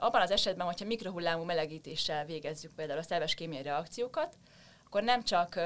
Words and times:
Abban 0.00 0.20
az 0.20 0.30
esetben, 0.30 0.66
hogyha 0.66 0.86
mikrohullámú 0.86 1.44
melegítéssel 1.44 2.24
végezzük 2.24 2.74
például 2.74 2.98
a 2.98 3.02
szerves 3.02 3.34
kémiai 3.34 3.62
reakciókat, 3.62 4.36
akkor 4.84 5.02
nem 5.02 5.22
csak 5.22 5.60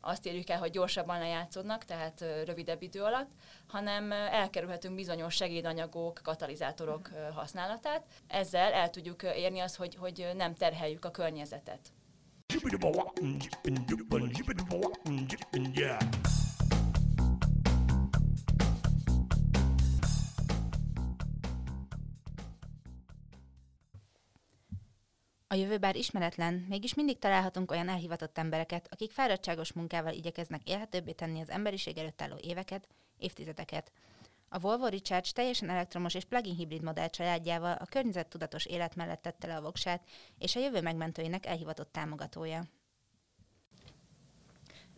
azt 0.00 0.26
érjük 0.26 0.50
el, 0.50 0.58
hogy 0.58 0.70
gyorsabban 0.70 1.18
lejátszódnak, 1.18 1.84
tehát 1.84 2.24
rövidebb 2.44 2.82
idő 2.82 3.02
alatt, 3.02 3.30
hanem 3.66 4.12
elkerülhetünk 4.12 4.94
bizonyos 4.94 5.34
segédanyagok, 5.34 6.20
katalizátorok 6.22 7.10
használatát. 7.34 8.04
Ezzel 8.26 8.72
el 8.72 8.90
tudjuk 8.90 9.22
érni 9.22 9.58
azt, 9.58 9.76
hogy, 9.76 9.94
hogy 9.94 10.30
nem 10.36 10.54
terheljük 10.54 11.04
a 11.04 11.10
környezetet. 11.10 11.80
A 25.52 25.56
jövő 25.56 25.78
bár 25.78 25.96
ismeretlen, 25.96 26.54
mégis 26.68 26.94
mindig 26.94 27.18
találhatunk 27.18 27.70
olyan 27.70 27.88
elhivatott 27.88 28.38
embereket, 28.38 28.88
akik 28.90 29.10
fáradtságos 29.10 29.72
munkával 29.72 30.12
igyekeznek 30.12 30.68
élhetőbbé 30.68 31.12
tenni 31.12 31.40
az 31.40 31.50
emberiség 31.50 31.98
előtt 31.98 32.22
álló 32.22 32.36
éveket, 32.40 32.88
évtizedeket. 33.18 33.92
A 34.48 34.58
Volvo 34.58 34.86
Recharge 34.86 35.30
teljesen 35.32 35.70
elektromos 35.70 36.14
és 36.14 36.24
plug-in 36.24 36.54
hibrid 36.54 36.82
modell 36.82 37.08
családjával 37.08 37.72
a 37.72 37.86
környezettudatos 37.86 38.64
élet 38.64 38.94
mellett 38.94 39.22
tette 39.22 39.46
le 39.46 39.56
a 39.56 39.60
voksát, 39.60 40.02
és 40.38 40.56
a 40.56 40.60
jövő 40.60 40.80
megmentőinek 40.80 41.46
elhivatott 41.46 41.92
támogatója. 41.92 42.64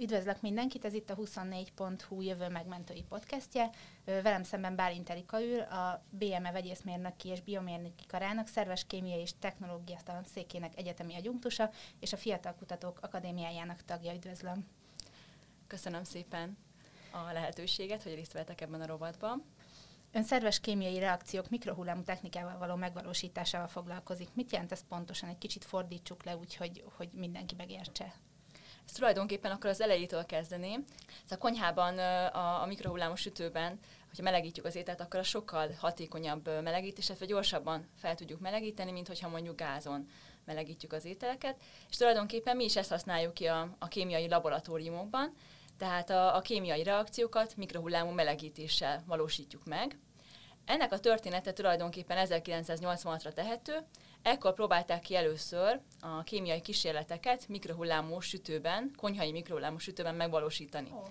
Üdvözlök 0.03 0.41
mindenkit, 0.41 0.85
ez 0.85 0.95
itt 0.95 1.11
a 1.11 1.17
24.hu 1.17 2.21
jövő 2.21 2.49
megmentői 2.49 3.03
podcastje. 3.09 3.71
Velem 4.05 4.43
szemben 4.43 4.77
Bálint 4.77 5.11
Erika 5.11 5.43
ül, 5.43 5.61
a 5.61 6.03
BME 6.11 6.53
vegyészmérnöki 6.53 7.29
és 7.29 7.41
biomérnöki 7.41 8.07
karának 8.07 8.47
szerves 8.47 8.87
kémia 8.87 9.21
és 9.21 9.31
technológia 9.39 9.99
székének 10.35 10.79
egyetemi 10.79 11.15
agyunktusa, 11.15 11.71
és 12.01 12.13
a 12.13 12.17
Fiatal 12.17 12.55
Kutatók 12.55 12.99
Akadémiájának 13.03 13.83
tagja. 13.85 14.15
Üdvözlöm! 14.15 14.67
Köszönöm 15.67 16.05
szépen 16.05 16.57
a 17.11 17.33
lehetőséget, 17.33 18.03
hogy 18.03 18.15
részt 18.15 18.33
vettek 18.33 18.61
ebben 18.61 18.81
a 18.81 18.87
rovatban. 18.87 19.45
Ön 20.13 20.23
szerves 20.23 20.61
kémiai 20.61 20.99
reakciók 20.99 21.49
mikrohullámú 21.49 22.03
technikával 22.03 22.59
való 22.59 22.75
megvalósításával 22.75 23.69
foglalkozik. 23.69 24.29
Mit 24.35 24.53
jelent 24.53 24.73
ez 24.73 24.85
pontosan? 24.89 25.29
Egy 25.29 25.39
kicsit 25.39 25.65
fordítsuk 25.65 26.25
le 26.25 26.37
úgy, 26.37 26.57
hogy, 26.57 26.85
hogy 26.97 27.09
mindenki 27.13 27.55
megértse. 27.55 28.15
Ezt 28.87 28.97
tulajdonképpen 28.97 29.51
akkor 29.51 29.71
az 29.71 29.81
elejétől 29.81 30.27
kezdeném. 30.27 30.85
Szóval 31.23 31.27
a 31.29 31.37
konyhában, 31.37 31.99
a, 31.99 32.63
a 32.63 32.67
mikrohullámos 32.67 33.21
sütőben, 33.21 33.79
hogyha 34.09 34.23
melegítjük 34.23 34.67
az 34.67 34.77
ételt, 34.77 35.01
akkor 35.01 35.21
a 35.21 35.23
sokkal 35.23 35.71
hatékonyabb 35.79 36.63
melegítés, 36.63 37.07
illetve 37.09 37.27
gyorsabban 37.27 37.89
fel 37.99 38.15
tudjuk 38.15 38.41
melegíteni, 38.41 38.91
mint 38.91 39.07
hogyha 39.07 39.29
mondjuk 39.29 39.57
gázon 39.57 40.09
melegítjük 40.45 40.93
az 40.93 41.05
ételeket. 41.05 41.57
És 41.91 41.97
tulajdonképpen 41.97 42.57
mi 42.57 42.65
is 42.65 42.77
ezt 42.77 42.91
használjuk 42.91 43.35
ki 43.35 43.47
a, 43.47 43.77
a 43.79 43.89
kémiai 43.89 44.29
laboratóriumokban, 44.29 45.35
tehát 45.79 46.11
a, 46.11 46.37
a 46.37 46.41
kémiai 46.41 46.83
reakciókat 46.83 47.57
mikrohullámú 47.57 48.11
melegítéssel 48.11 49.03
valósítjuk 49.07 49.65
meg. 49.65 49.99
Ennek 50.65 50.93
a 50.93 50.99
története 50.99 51.53
tulajdonképpen 51.53 52.27
1986-ra 52.29 53.33
tehető, 53.33 53.87
Ekkor 54.23 54.55
próbálták 54.55 55.01
ki 55.01 55.15
először 55.17 55.81
a 56.01 56.23
kémiai 56.23 56.61
kísérleteket 56.61 57.49
mikrohullámú 57.49 58.21
sütőben, 58.21 58.93
konyhai 58.97 59.33
mikrohullámú 59.33 59.79
sütőben 59.79 60.15
megvalósítani. 60.15 60.89
Oh. 60.93 61.07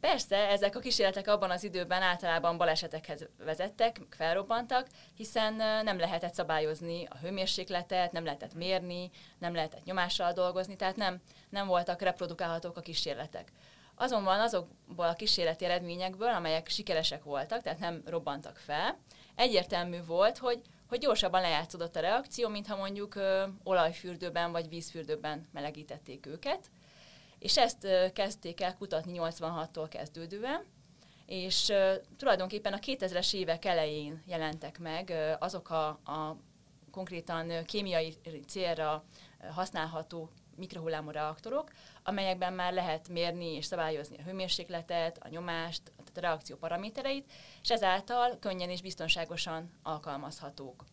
Persze, 0.00 0.36
ezek 0.36 0.76
a 0.76 0.80
kísérletek 0.80 1.28
abban 1.28 1.50
az 1.50 1.64
időben 1.64 2.02
általában 2.02 2.56
balesetekhez 2.56 3.28
vezettek, 3.44 4.00
felrobbantak, 4.10 4.86
hiszen 5.16 5.54
nem 5.84 5.98
lehetett 5.98 6.34
szabályozni 6.34 7.06
a 7.10 7.16
hőmérsékletet, 7.16 8.12
nem 8.12 8.24
lehetett 8.24 8.54
mérni, 8.54 9.10
nem 9.38 9.54
lehetett 9.54 9.84
nyomással 9.84 10.32
dolgozni, 10.32 10.76
tehát 10.76 10.96
nem, 10.96 11.20
nem 11.48 11.66
voltak 11.66 12.02
reprodukálhatók 12.02 12.76
a 12.76 12.80
kísérletek. 12.80 13.52
Azonban 13.94 14.40
azokból 14.40 15.06
a 15.06 15.14
kísérleti 15.14 15.64
eredményekből, 15.64 16.28
amelyek 16.28 16.68
sikeresek 16.68 17.24
voltak, 17.24 17.62
tehát 17.62 17.78
nem 17.78 18.02
robbantak 18.06 18.56
fel, 18.56 18.98
egyértelmű 19.34 20.04
volt, 20.04 20.38
hogy 20.38 20.60
hogy 20.88 20.98
gyorsabban 20.98 21.40
lejátszódott 21.40 21.96
a 21.96 22.00
reakció, 22.00 22.48
mintha 22.48 22.76
mondjuk 22.76 23.14
ö, 23.14 23.44
olajfürdőben 23.62 24.52
vagy 24.52 24.68
vízfürdőben 24.68 25.48
melegítették 25.52 26.26
őket. 26.26 26.70
És 27.38 27.58
ezt 27.58 27.84
ö, 27.84 28.06
kezdték 28.12 28.60
el 28.60 28.76
kutatni 28.76 29.18
86-tól 29.22 29.86
kezdődően, 29.88 30.64
és 31.26 31.68
ö, 31.68 31.94
tulajdonképpen 32.16 32.72
a 32.72 32.78
2000-es 32.78 33.34
évek 33.34 33.64
elején 33.64 34.22
jelentek 34.26 34.78
meg 34.78 35.10
ö, 35.10 35.32
azok 35.38 35.70
a, 35.70 35.86
a 35.88 36.36
konkrétan 36.90 37.64
kémiai 37.64 38.14
célra 38.46 39.04
használható 39.50 40.30
mikrohullámú 40.56 41.10
reaktorok, 41.10 41.70
amelyekben 42.02 42.52
már 42.52 42.72
lehet 42.72 43.08
mérni 43.08 43.54
és 43.54 43.64
szabályozni 43.64 44.16
a 44.18 44.22
hőmérsékletet, 44.22 45.18
a 45.22 45.28
nyomást, 45.28 45.92
a 46.18 46.20
reakció 46.20 46.56
paramétereit, 46.56 47.32
és 47.62 47.70
ezáltal 47.70 48.38
könnyen 48.40 48.70
és 48.70 48.80
biztonságosan 48.80 49.70
alkalmazhatók. 49.82 50.84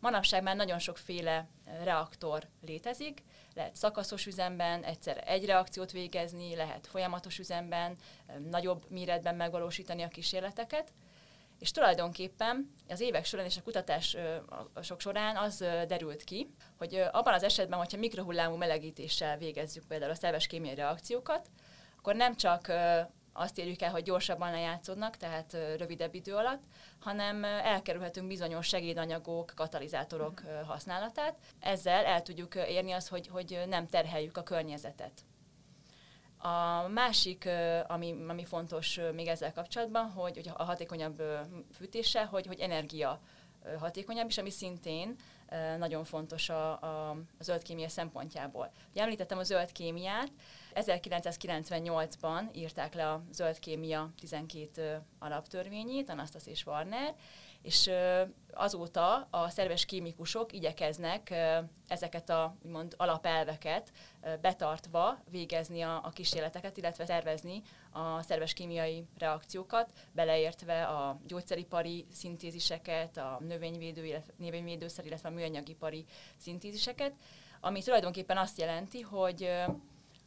Manapság 0.00 0.42
már 0.42 0.56
nagyon 0.56 0.78
sokféle 0.78 1.48
reaktor 1.82 2.48
létezik, 2.60 3.22
lehet 3.54 3.76
szakaszos 3.76 4.26
üzemben 4.26 4.84
egyszer 4.84 5.22
egy 5.26 5.44
reakciót 5.44 5.92
végezni, 5.92 6.56
lehet 6.56 6.86
folyamatos 6.86 7.38
üzemben, 7.38 7.96
nagyobb 8.50 8.90
méretben 8.90 9.34
megvalósítani 9.34 10.02
a 10.02 10.08
kísérleteket, 10.08 10.92
és 11.58 11.70
tulajdonképpen 11.70 12.74
az 12.88 13.00
évek 13.00 13.24
során 13.24 13.46
és 13.46 13.56
a 13.56 13.62
kutatások 13.62 15.00
során 15.00 15.36
az 15.36 15.58
derült 15.86 16.24
ki, 16.24 16.54
hogy 16.78 16.94
abban 16.94 17.34
az 17.34 17.42
esetben, 17.42 17.78
hogyha 17.78 17.98
mikrohullámú 17.98 18.56
melegítéssel 18.56 19.38
végezzük 19.38 19.86
például 19.86 20.10
a 20.10 20.14
szerves 20.14 20.46
kémiai 20.46 20.74
reakciókat, 20.74 21.50
akkor 21.98 22.14
nem 22.14 22.36
csak 22.36 22.72
azt 23.32 23.58
érjük 23.58 23.82
el, 23.82 23.90
hogy 23.90 24.02
gyorsabban 24.02 24.50
lejátszódnak, 24.50 25.16
tehát 25.16 25.52
rövidebb 25.52 26.14
idő 26.14 26.34
alatt, 26.34 26.62
hanem 27.00 27.44
elkerülhetünk 27.44 28.26
bizonyos 28.26 28.66
segédanyagok, 28.66 29.52
katalizátorok 29.56 30.42
használatát. 30.66 31.36
Ezzel 31.60 32.04
el 32.04 32.22
tudjuk 32.22 32.54
érni 32.54 32.92
azt, 32.92 33.08
hogy, 33.08 33.28
hogy 33.28 33.62
nem 33.68 33.86
terheljük 33.86 34.36
a 34.36 34.42
környezetet. 34.42 35.24
A 36.38 36.88
másik, 36.88 37.48
ami, 37.86 38.16
ami 38.28 38.44
fontos 38.44 39.00
még 39.14 39.26
ezzel 39.26 39.52
kapcsolatban, 39.52 40.10
hogy, 40.10 40.34
hogy 40.34 40.50
a 40.56 40.64
hatékonyabb 40.64 41.22
fűtése, 41.72 42.24
hogy, 42.24 42.46
hogy 42.46 42.60
energia 42.60 43.20
hatékonyabb, 43.78 44.28
és 44.28 44.38
ami 44.38 44.50
szintén 44.50 45.16
nagyon 45.78 46.04
fontos 46.04 46.48
a, 46.48 46.82
a, 46.82 47.10
a 47.10 47.42
zöld 47.42 47.62
kémia 47.62 47.88
szempontjából. 47.88 48.72
Ugye 48.90 49.02
említettem 49.02 49.38
a 49.38 49.42
zöld 49.42 49.72
kémiát, 49.72 50.30
1998-ban 50.74 52.42
írták 52.52 52.94
le 52.94 53.10
a 53.10 53.22
zöld 53.32 53.58
kémia 53.58 54.10
12 54.20 55.02
alaptörvényét, 55.18 56.08
Anastas 56.08 56.46
és 56.46 56.66
Warner, 56.66 57.14
és 57.62 57.90
azóta 58.52 59.28
a 59.30 59.48
szerves 59.48 59.84
kémikusok 59.84 60.52
igyekeznek 60.52 61.34
ezeket 61.88 62.30
a 62.30 62.56
úgymond 62.64 62.94
alapelveket 62.96 63.92
betartva 64.40 65.18
végezni 65.30 65.80
a, 65.80 66.00
a 66.04 66.10
kísérleteket, 66.10 66.76
illetve 66.76 67.04
tervezni 67.04 67.62
a 67.92 68.22
szerves 68.22 68.52
kémiai 68.52 69.04
reakciókat, 69.18 69.92
beleértve 70.12 70.84
a 70.86 71.20
gyógyszeripari 71.26 72.06
szintéziseket, 72.12 73.16
a 73.16 73.38
növényvédő, 73.40 74.04
illetve, 74.04 74.32
növényvédőszer, 74.36 75.06
illetve 75.06 75.28
a 75.28 75.32
műanyagipari 75.32 76.04
szintéziseket, 76.36 77.12
ami 77.60 77.82
tulajdonképpen 77.82 78.36
azt 78.36 78.58
jelenti, 78.58 79.00
hogy 79.00 79.50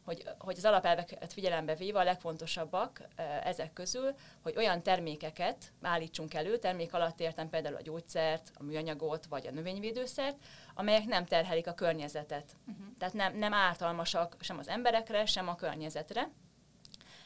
hogy, 0.06 0.28
hogy 0.38 0.56
az 0.56 0.64
alapelveket 0.64 1.32
figyelembe 1.32 1.74
véve 1.74 1.98
a 1.98 2.04
legfontosabbak 2.04 3.00
ezek 3.42 3.72
közül, 3.72 4.14
hogy 4.42 4.56
olyan 4.56 4.82
termékeket 4.82 5.72
állítsunk 5.82 6.34
elő, 6.34 6.58
termék 6.58 6.94
alatt 6.94 7.20
értem 7.20 7.48
például 7.48 7.74
a 7.74 7.82
gyógyszert, 7.82 8.50
a 8.54 8.62
műanyagot 8.62 9.26
vagy 9.26 9.46
a 9.46 9.50
növényvédőszert, 9.50 10.36
amelyek 10.74 11.04
nem 11.04 11.24
terhelik 11.24 11.66
a 11.66 11.74
környezetet. 11.74 12.56
Uh-huh. 12.66 12.86
Tehát 12.98 13.14
nem, 13.14 13.36
nem 13.36 13.52
ártalmasak 13.52 14.36
sem 14.40 14.58
az 14.58 14.68
emberekre, 14.68 15.26
sem 15.26 15.48
a 15.48 15.54
környezetre. 15.54 16.30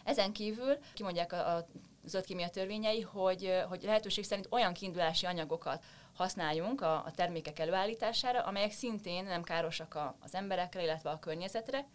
Ezen 0.05 0.33
kívül 0.33 0.79
kimondják 0.94 1.33
a, 1.33 1.56
a 1.56 1.67
zöld 2.05 2.25
kémia 2.25 2.49
törvényei, 2.49 3.00
hogy, 3.00 3.62
hogy 3.69 3.83
lehetőség 3.83 4.25
szerint 4.25 4.47
olyan 4.50 4.73
kiindulási 4.73 5.26
anyagokat 5.26 5.85
használjunk 6.15 6.81
a, 6.81 6.94
a 6.94 7.11
termékek 7.15 7.59
előállítására, 7.59 8.43
amelyek 8.43 8.73
szintén 8.73 9.25
nem 9.25 9.43
károsak 9.43 9.94
a, 9.94 10.17
az 10.21 10.35
emberekre, 10.35 10.83
illetve 10.83 11.11
a 11.11 11.19
környezetre, 11.19 11.87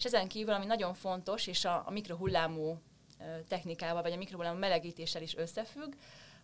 és 0.00 0.06
ezen 0.06 0.28
kívül, 0.28 0.54
ami 0.54 0.66
nagyon 0.66 0.94
fontos, 0.94 1.46
és 1.46 1.64
a, 1.64 1.82
a 1.86 1.90
mikrohullámú 1.90 2.78
technikával, 3.48 4.02
vagy 4.02 4.12
a 4.12 4.16
mikrohullámú 4.16 4.58
melegítéssel 4.58 5.22
is 5.22 5.36
összefügg, 5.36 5.92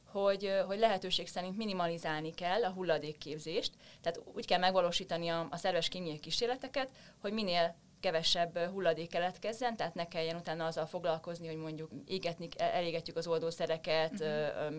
hogy, 0.04 0.50
hogy 0.66 0.78
lehetőség 0.78 1.28
szerint 1.28 1.56
minimalizálni 1.56 2.34
kell 2.34 2.64
a 2.64 2.70
hulladékképzést, 2.70 3.72
tehát 4.00 4.20
úgy 4.34 4.46
kell 4.46 4.58
megvalósítani 4.58 5.28
a, 5.28 5.46
a 5.50 5.56
szerves 5.56 5.88
kémiai 5.88 6.18
kísérleteket, 6.18 6.88
hogy 7.20 7.32
minél 7.32 7.74
kevesebb 8.00 8.58
hulladék 8.58 9.08
keletkezzen, 9.08 9.76
tehát 9.76 9.94
ne 9.94 10.08
kelljen 10.08 10.36
utána 10.36 10.66
azzal 10.66 10.86
foglalkozni, 10.86 11.46
hogy 11.46 11.56
mondjuk 11.56 11.90
égetni, 12.06 12.48
elégetjük 12.56 13.16
az 13.16 13.26
oldószereket, 13.26 14.12
uh-huh. 14.12 14.74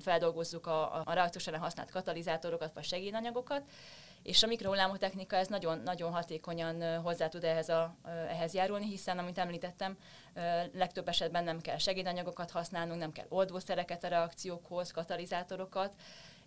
feldolgozzuk 0.00 0.66
a, 0.66 1.02
a 1.04 1.12
reaktor 1.12 1.56
használt 1.56 1.90
katalizátorokat 1.90 2.72
vagy 2.74 2.84
segédanyagokat, 2.84 3.62
és 4.24 4.42
a 4.42 4.46
mikrohullámú 4.46 4.96
technika 4.96 5.36
ez 5.36 5.48
nagyon, 5.48 5.78
nagyon 5.78 6.12
hatékonyan 6.12 7.00
hozzá 7.02 7.28
tud 7.28 7.44
ehhez, 7.44 7.68
a, 7.68 7.96
ehhez 8.28 8.54
járulni, 8.54 8.86
hiszen, 8.86 9.18
amit 9.18 9.38
említettem, 9.38 9.96
legtöbb 10.72 11.08
esetben 11.08 11.44
nem 11.44 11.60
kell 11.60 11.78
segédanyagokat 11.78 12.50
használnunk, 12.50 13.00
nem 13.00 13.12
kell 13.12 13.26
oldószereket 13.28 14.04
a 14.04 14.08
reakciókhoz, 14.08 14.90
katalizátorokat, 14.90 15.92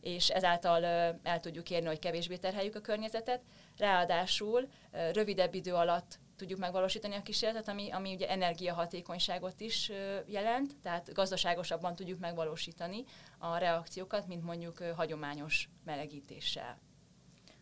és 0.02 0.30
ezáltal 0.30 0.84
el 1.24 1.40
tudjuk 1.40 1.70
érni, 1.70 1.88
hogy 1.88 2.00
kevésbé 2.00 2.38
terheljük 2.38 2.76
a 2.76 2.82
környezetet. 2.82 3.42
Ráadásul 3.78 4.68
rövidebb 4.92 5.54
idő 5.54 5.74
alatt 5.74 6.20
tudjuk 6.36 6.60
megvalósítani 6.60 7.16
a 7.16 7.22
kísérletet, 7.22 7.68
ami, 7.68 7.92
ami 7.92 8.14
ugye 8.14 8.30
energiahatékonyságot 8.30 9.60
is 9.60 9.92
jelent, 10.26 10.76
tehát 10.82 11.14
gazdaságosabban 11.14 11.96
tudjuk 11.96 12.20
megvalósítani 12.20 13.04
a 13.38 13.58
reakciókat, 13.58 14.28
mint 14.28 14.44
mondjuk 14.44 14.78
hagyományos 14.96 15.70
melegítéssel. 15.84 16.78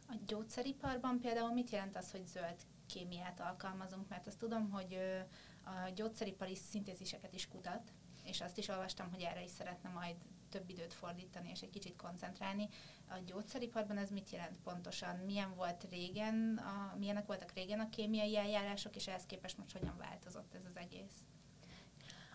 A 0.08 0.14
gyógyszeriparban 0.28 1.20
például 1.20 1.54
mit 1.54 1.70
jelent 1.70 1.96
az, 1.96 2.12
hogy 2.12 2.28
zöld 2.28 2.56
kémiát 2.88 3.40
alkalmazunk? 3.40 4.10
Mert 4.10 4.28
azt 4.28 4.38
tudom, 4.38 4.70
hogy 4.70 4.98
a 5.64 5.90
gyógyszeripari 5.96 6.56
szintéziseket 6.56 7.34
is 7.34 7.48
kutat, 7.48 7.92
és 8.24 8.42
azt 8.42 8.58
is 8.58 8.68
olvastam, 8.68 9.10
hogy 9.12 9.22
erre 9.22 9.44
is 9.44 9.52
szeretne 9.52 9.90
majd 9.90 10.16
több 10.56 10.70
időt 10.70 10.94
fordítani 10.94 11.50
és 11.50 11.62
egy 11.62 11.70
kicsit 11.70 11.96
koncentrálni. 11.96 12.70
A 13.10 13.16
gyógyszeriparban 13.26 13.98
ez 13.98 14.10
mit 14.10 14.30
jelent 14.30 14.58
pontosan? 14.64 15.16
Milyen 15.16 15.56
volt 15.56 15.88
régen, 15.90 16.62
a, 16.64 16.96
milyenek 16.98 17.26
voltak 17.26 17.52
régen 17.52 17.80
a 17.80 17.90
kémiai 17.90 18.38
eljárások, 18.38 18.96
és 18.96 19.08
ehhez 19.08 19.26
képest 19.26 19.58
most 19.58 19.72
hogyan 19.72 19.98
változott 19.98 20.56
ez 20.56 20.66
az 20.66 20.78
egész? 20.78 21.16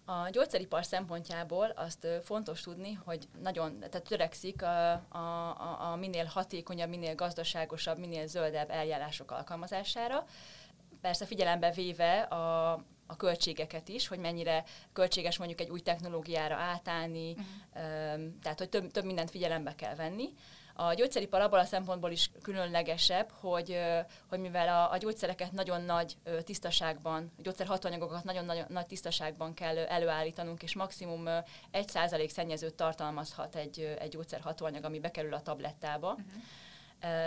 A 0.05 0.29
gyógyszeripar 0.29 0.85
szempontjából 0.85 1.67
azt 1.71 2.07
fontos 2.23 2.61
tudni, 2.61 2.93
hogy 2.93 3.29
nagyon 3.43 3.79
tehát 3.79 4.09
törekszik 4.09 4.63
a, 4.63 4.93
a, 5.09 5.19
a, 5.59 5.93
a 5.93 5.97
minél 5.97 6.25
hatékonyabb, 6.25 6.89
minél 6.89 7.15
gazdaságosabb, 7.15 7.99
minél 7.99 8.27
zöldebb 8.27 8.71
eljárások 8.71 9.31
alkalmazására. 9.31 10.25
Persze 11.01 11.27
figyelembe 11.27 11.71
véve 11.71 12.21
a, 12.21 12.73
a 13.11 13.17
költségeket 13.17 13.89
is, 13.89 14.09
hogy 14.09 14.19
mennyire 14.19 14.65
költséges 14.93 15.39
mondjuk 15.39 15.61
egy 15.61 15.71
új 15.71 15.81
technológiára 15.81 16.55
átállni, 16.55 17.31
uh-huh. 17.31 17.45
tehát 18.43 18.59
hogy 18.59 18.69
több, 18.69 18.91
több 18.91 19.05
mindent 19.05 19.31
figyelembe 19.31 19.75
kell 19.75 19.95
venni. 19.95 20.29
A 20.75 20.95
gyógyszeripar 20.95 21.41
abban 21.41 21.61
a 21.61 21.65
szempontból 21.65 22.11
is 22.11 22.31
különlegesebb, 22.43 23.31
hogy, 23.41 23.79
hogy 24.29 24.39
mivel 24.39 24.69
a, 24.69 24.93
a 24.93 24.97
gyógyszereket 24.97 25.53
nagyon 25.53 25.83
nagy 25.83 26.17
tisztaságban, 26.45 27.33
a 27.39 27.43
gyógyszerhatóanyagokat 27.43 28.25
nagyon 28.25 28.45
nagy, 28.45 28.65
nagy 28.69 28.87
tisztaságban 28.87 29.55
kell 29.55 29.79
előállítanunk, 29.79 30.63
és 30.63 30.75
maximum 30.75 31.25
1% 31.73 32.29
szennyezőt 32.29 32.75
tartalmazhat 32.75 33.57
egy, 33.57 33.97
egy 33.99 34.11
gyógyszerhatóanyag, 34.11 34.85
ami 34.85 35.01
bekerül 35.01 35.35
a 35.35 35.43
tablettába. 35.43 36.11
Uh-huh 36.11 36.43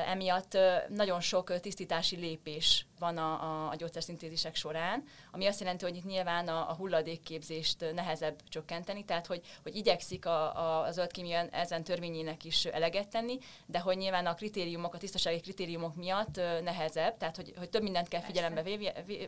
Emiatt 0.07 0.57
nagyon 0.89 1.21
sok 1.21 1.59
tisztítási 1.59 2.15
lépés 2.15 2.85
van 2.99 3.17
a, 3.17 3.43
a, 3.43 3.69
a 3.69 3.75
gyógyszerszintézisek 3.75 4.55
során, 4.55 5.03
ami 5.31 5.45
azt 5.45 5.59
jelenti, 5.59 5.85
hogy 5.85 5.95
itt 5.95 6.05
nyilván 6.05 6.47
a, 6.47 6.69
a 6.69 6.73
hulladékképzést 6.73 7.93
nehezebb 7.93 8.39
csökkenteni, 8.49 9.05
tehát 9.05 9.27
hogy, 9.27 9.41
hogy 9.63 9.75
igyekszik 9.75 10.25
a, 10.25 10.57
a, 10.57 10.85
a 10.85 10.91
zöld 10.91 11.11
kémia 11.11 11.47
ezen 11.51 11.83
törvényének 11.83 12.43
is 12.43 12.65
eleget 12.65 13.07
tenni, 13.07 13.37
de 13.65 13.79
hogy 13.79 13.97
nyilván 13.97 14.25
a 14.25 14.35
kritériumok, 14.35 14.93
a 14.93 14.97
tisztasági 14.97 15.39
kritériumok 15.39 15.95
miatt 15.95 16.35
nehezebb, 16.63 17.17
tehát 17.17 17.35
hogy, 17.35 17.53
hogy 17.57 17.69
több 17.69 17.83
mindent 17.83 18.07
kell 18.07 18.21
figyelembe 18.21 18.63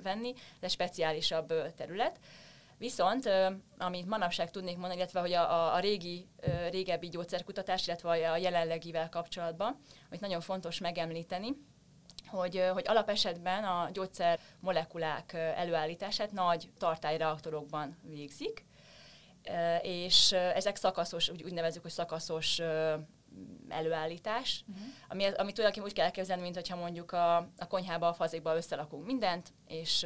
venni, 0.04 0.34
de 0.60 0.68
speciálisabb 0.68 1.54
terület. 1.76 2.20
Viszont, 2.78 3.30
amit 3.78 4.06
manapság 4.06 4.52
tudnék 4.52 4.78
mondani, 4.78 4.96
illetve 4.96 5.20
hogy 5.20 5.34
a, 5.34 5.76
a, 5.76 5.80
régi, 5.80 6.28
régebbi 6.72 7.10
gyógyszerkutatás, 7.10 7.88
illetve 7.88 8.10
a 8.32 8.38
jelenlegivel 8.38 9.10
kapcsolatban, 9.10 9.80
amit 10.10 10.20
nagyon 10.20 10.42
fontos 10.42 10.80
megemlíteni, 10.80 11.50
hogy, 12.28 12.64
hogy 12.74 12.88
alapesetben 12.88 13.64
a 13.64 13.90
gyógyszer 13.94 14.40
molekulák 14.60 15.34
előállítását 15.34 16.32
nagy 16.32 16.70
tartályreaktorokban 16.78 17.98
végzik, 18.04 18.66
és 19.82 20.32
ezek 20.32 20.76
szakaszos, 20.76 21.30
úgy, 21.30 21.44
úgy 21.44 21.54
nevezzük, 21.54 21.82
hogy 21.82 21.92
szakaszos 21.92 22.62
előállítás, 23.70 24.64
uh-huh. 24.68 24.86
ami, 25.08 25.24
ami 25.24 25.52
tulajdonképpen 25.52 25.84
úgy 25.84 25.94
kell 25.94 26.06
elképzelni, 26.06 26.42
mint 26.42 26.56
hogyha 26.56 26.76
mondjuk 26.76 27.12
a, 27.12 27.38
a 27.38 27.68
konyhába, 27.68 28.08
a 28.08 28.14
fazékba 28.14 28.56
összelakunk 28.56 29.06
mindent, 29.06 29.54
és, 29.68 30.06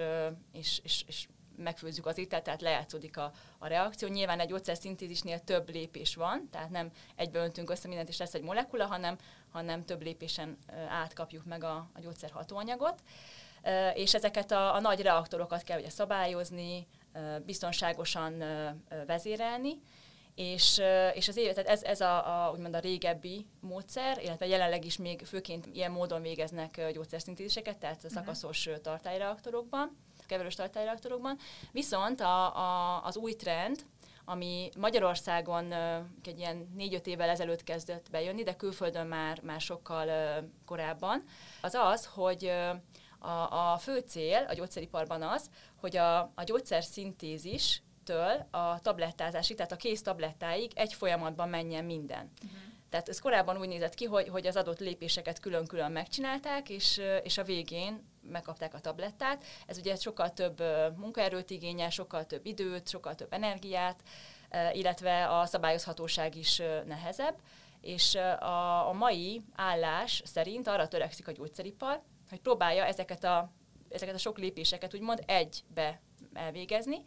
és, 0.52 0.80
és, 0.84 1.04
és 1.08 1.28
megfőzzük 1.64 2.06
az 2.06 2.18
ételt, 2.18 2.44
tehát 2.44 2.62
lejátszódik 2.62 3.18
a, 3.18 3.32
a 3.58 3.68
reakció. 3.68 4.08
Nyilván 4.08 4.40
egy 4.40 4.48
gyógyszerszintézisnél 4.48 5.40
több 5.40 5.70
lépés 5.70 6.16
van, 6.16 6.48
tehát 6.52 6.70
nem 6.70 6.92
egybe 7.16 7.40
öntünk 7.40 7.70
össze 7.70 7.88
mindent, 7.88 8.10
és 8.10 8.18
lesz 8.18 8.34
egy 8.34 8.44
molekula, 8.44 8.86
hanem, 8.86 9.18
hanem 9.52 9.86
több 9.86 10.02
lépésen 10.02 10.58
átkapjuk 10.90 11.46
meg 11.46 11.64
a, 11.64 11.90
a 11.94 12.00
gyógyszer 12.00 12.32
hatóanyagot. 12.32 13.04
És 13.94 14.14
ezeket 14.14 14.52
a, 14.52 14.76
a 14.76 14.80
nagy 14.80 15.02
reaktorokat 15.02 15.64
kell 15.64 15.80
ugye 15.80 15.90
szabályozni, 15.90 16.88
biztonságosan 17.46 18.44
vezérelni, 19.06 19.82
és, 20.36 20.82
és 21.14 21.28
az 21.28 21.38
év, 21.38 21.54
tehát 21.54 21.70
ez, 21.70 21.84
ez 21.84 22.02
a, 22.02 22.46
a, 22.46 22.52
úgymond 22.52 22.76
a 22.76 22.80
régebbi 22.80 23.46
módszer, 23.60 24.18
illetve 24.24 24.48
jelenleg 24.48 24.86
is 24.86 24.98
még 24.98 25.26
főként 25.26 25.66
ilyen 25.66 25.92
módon 25.92 26.22
végeznek 26.22 26.92
gyógyszerszintéziseket, 26.94 27.78
tehát 27.78 28.04
a 28.04 28.08
mhm. 28.08 28.14
szakaszos 28.14 28.70
tartályreaktorokban 28.82 29.98
keverős 30.30 30.56
tartályreaktorokban. 30.56 31.38
Viszont 31.72 32.22
a, 32.22 32.58
a, 32.58 33.04
az 33.04 33.18
új 33.18 33.34
trend, 33.34 33.86
ami 34.26 34.70
Magyarországon 34.78 35.74
egy 36.24 36.40
ilyen 36.40 36.72
négy-öt 36.76 37.08
évvel 37.08 37.30
ezelőtt 37.30 37.64
kezdett 37.64 38.10
bejönni, 38.12 38.44
de 38.44 38.56
külföldön 38.56 39.08
már, 39.08 39.42
már 39.42 39.62
sokkal 39.62 40.10
korábban, 40.66 41.24
az 41.62 41.74
az, 41.74 42.06
hogy 42.06 42.52
a, 43.20 43.72
a 43.74 43.78
fő 43.78 44.00
cél 44.00 44.46
a 44.50 44.54
gyógyszeriparban 44.54 45.22
az, 45.22 45.50
hogy 45.76 45.98
a, 45.98 46.20
a 46.20 46.44
gyógyszer 46.46 46.84
szintézis 46.84 47.82
től 48.04 48.48
a 48.52 48.80
tablettázásig, 48.80 49.56
tehát 49.56 49.72
a 49.72 49.76
kész 49.76 50.02
tablettáig 50.02 50.72
egy 50.76 50.94
folyamatban 50.94 51.50
menjen 51.50 51.86
minden. 51.86 52.32
Uh-huh. 52.44 52.60
Tehát 52.90 53.10
ez 53.10 53.20
korábban 53.20 53.58
úgy 53.58 53.68
nézett 53.68 53.94
ki, 53.94 54.06
hogy, 54.06 54.28
hogy 54.28 54.48
az 54.48 54.56
adott 54.56 54.80
lépéseket 54.80 55.40
külön-külön 55.40 55.92
megcsinálták, 55.92 56.70
és, 56.70 57.02
és 57.24 57.38
a 57.38 57.44
végén 57.44 58.09
megkapták 58.30 58.74
a 58.74 58.80
tablettát. 58.80 59.44
Ez 59.66 59.78
ugye 59.78 59.96
sokkal 59.96 60.34
több 60.34 60.64
munkaerőt 60.98 61.50
igényel, 61.50 61.90
sokkal 61.90 62.26
több 62.26 62.46
időt, 62.46 62.90
sokkal 62.90 63.16
több 63.16 63.34
energiát, 63.34 64.04
illetve 64.72 65.40
a 65.40 65.46
szabályozhatóság 65.46 66.36
is 66.36 66.62
nehezebb. 66.86 67.36
És 67.82 68.16
a, 68.16 68.88
a 68.88 68.94
mai 68.94 69.42
állás 69.56 70.22
szerint 70.26 70.68
arra 70.68 70.88
törekszik 70.88 71.28
a 71.28 71.32
gyógyszeripar, 71.32 72.02
hogy 72.30 72.40
próbálja 72.40 72.86
ezeket 72.86 73.24
a, 73.24 73.52
ezeket 73.90 74.16
a 74.16 74.18
sok 74.18 74.38
lépéseket 74.38 74.94
úgymond 74.94 75.24
egybe 75.26 76.00
elvégezni, 76.34 77.02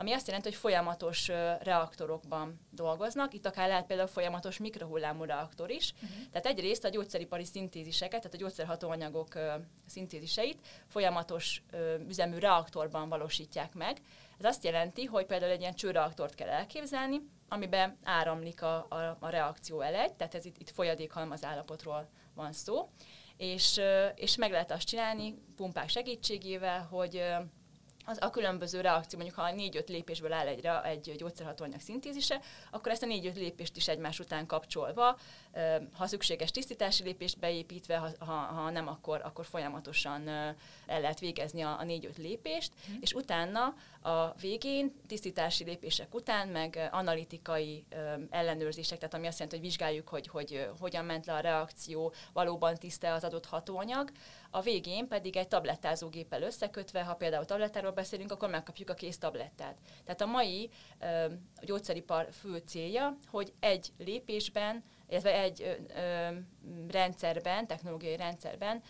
ami 0.00 0.12
azt 0.12 0.26
jelenti, 0.26 0.48
hogy 0.48 0.58
folyamatos 0.58 1.28
reaktorokban 1.60 2.60
dolgoznak. 2.70 3.34
Itt 3.34 3.46
akár 3.46 3.68
lehet 3.68 3.86
például 3.86 4.08
folyamatos 4.08 4.58
mikrohullámú 4.58 5.24
reaktor 5.24 5.70
is. 5.70 5.92
Uh-huh. 5.92 6.30
Tehát 6.30 6.46
egyrészt 6.46 6.84
a 6.84 6.88
gyógyszeripari 6.88 7.44
szintéziseket, 7.44 8.20
tehát 8.20 8.34
a 8.34 8.38
gyógyszerhatóanyagok 8.38 9.38
szintéziseit 9.86 10.58
folyamatos 10.86 11.62
üzemű 12.08 12.38
reaktorban 12.38 13.08
valósítják 13.08 13.74
meg. 13.74 13.98
Ez 14.38 14.44
azt 14.44 14.64
jelenti, 14.64 15.04
hogy 15.04 15.26
például 15.26 15.52
egy 15.52 15.60
ilyen 15.60 15.74
csőreaktort 15.74 16.34
kell 16.34 16.48
elképzelni, 16.48 17.20
amiben 17.48 17.96
áramlik 18.02 18.62
a, 18.62 18.86
a, 18.88 19.16
a 19.20 19.28
reakció 19.28 19.80
elegy, 19.80 20.12
tehát 20.16 20.34
ez 20.34 20.44
itt, 20.44 20.58
itt 20.58 20.70
folyadékhalmaz 20.70 21.44
állapotról 21.44 22.08
van 22.34 22.52
szó, 22.52 22.88
és, 23.36 23.80
és 24.14 24.36
meg 24.36 24.50
lehet 24.50 24.70
azt 24.70 24.86
csinálni 24.86 25.34
pumpák 25.56 25.88
segítségével, 25.88 26.82
hogy 26.90 27.22
az 28.08 28.18
a 28.20 28.30
különböző 28.30 28.80
reakció, 28.80 29.18
mondjuk 29.18 29.40
ha 29.40 29.52
négy-öt 29.52 29.88
lépésből 29.88 30.32
áll 30.32 30.46
egy, 30.46 30.66
egy 30.84 31.14
gyógyszerhatóanyag 31.16 31.80
szintézise, 31.80 32.40
akkor 32.70 32.92
ezt 32.92 33.02
a 33.02 33.06
négy-öt 33.06 33.36
lépést 33.36 33.76
is 33.76 33.88
egymás 33.88 34.20
után 34.20 34.46
kapcsolva, 34.46 35.18
ha 35.92 36.06
szükséges 36.06 36.50
tisztítási 36.50 37.02
lépést 37.02 37.38
beépítve, 37.38 37.96
ha, 37.96 38.08
ha, 38.18 38.32
ha 38.32 38.70
nem, 38.70 38.88
akkor, 38.88 39.20
akkor 39.24 39.46
folyamatosan 39.46 40.28
el 40.28 41.00
lehet 41.00 41.20
végezni 41.20 41.60
a, 41.60 41.78
a 41.78 41.84
négy-öt 41.84 42.16
lépést, 42.16 42.72
mm. 42.90 42.94
és 43.00 43.12
utána 43.12 43.74
a 44.00 44.32
végén, 44.40 44.94
tisztítási 45.06 45.64
lépések 45.64 46.14
után, 46.14 46.48
meg 46.48 46.88
analitikai 46.92 47.84
ellenőrzések, 48.30 48.98
tehát 48.98 49.14
ami 49.14 49.26
azt 49.26 49.38
jelenti, 49.38 49.58
hogy 49.58 49.68
vizsgáljuk, 49.68 50.08
hogy, 50.08 50.26
hogy 50.26 50.68
hogyan 50.80 51.04
ment 51.04 51.26
le 51.26 51.32
a 51.32 51.40
reakció, 51.40 52.12
valóban 52.32 52.74
tiszta 52.74 53.12
az 53.12 53.24
adott 53.24 53.46
hatóanyag, 53.46 54.10
a 54.50 54.60
végén 54.60 55.08
pedig 55.08 55.36
egy 55.36 55.48
tablettázógéppel 55.48 56.42
összekötve, 56.42 57.02
ha 57.02 57.14
például 57.14 57.44
tablettáról 57.44 57.92
beszélünk, 57.92 58.32
akkor 58.32 58.48
megkapjuk 58.48 58.90
a 58.90 58.94
kész 58.94 59.18
tablettát. 59.18 59.76
Tehát 60.04 60.20
a 60.20 60.26
mai 60.26 60.70
gyógyszeripar 61.60 62.28
fő 62.32 62.62
célja, 62.66 63.16
hogy 63.30 63.52
egy 63.60 63.92
lépésben, 63.98 64.84
illetve 65.08 65.40
egy 65.40 65.62
ö, 65.62 65.98
ö, 66.00 66.38
rendszerben, 66.88 67.66
technológiai 67.66 68.16
rendszerben 68.16 68.82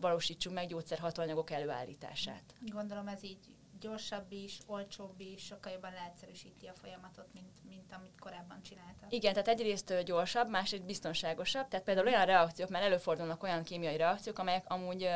valósítsunk 0.00 0.54
meg 0.54 0.66
gyógyszerhatóanyagok 0.66 1.50
előállítását. 1.50 2.54
Gondolom 2.60 3.08
ez 3.08 3.24
így 3.24 3.38
gyorsabb 3.80 4.32
is, 4.32 4.58
olcsóbb 4.66 5.20
is, 5.20 5.44
sokkal 5.44 5.72
jobban 5.72 5.92
leegyszerűsíti 5.92 6.66
a 6.66 6.72
folyamatot, 6.74 7.26
mint, 7.32 7.50
mint 7.68 7.92
amit 7.92 8.18
korábban 8.18 8.62
csináltak. 8.62 9.12
Igen, 9.12 9.32
tehát 9.32 9.48
egyrészt 9.48 10.02
gyorsabb, 10.04 10.50
másrészt 10.50 10.84
biztonságosabb. 10.84 11.68
Tehát 11.68 11.84
például 11.84 12.06
olyan 12.06 12.24
reakciók, 12.24 12.68
mert 12.68 12.84
előfordulnak 12.84 13.42
olyan 13.42 13.62
kémiai 13.62 13.96
reakciók, 13.96 14.38
amelyek 14.38 14.64
amúgy 14.70 15.08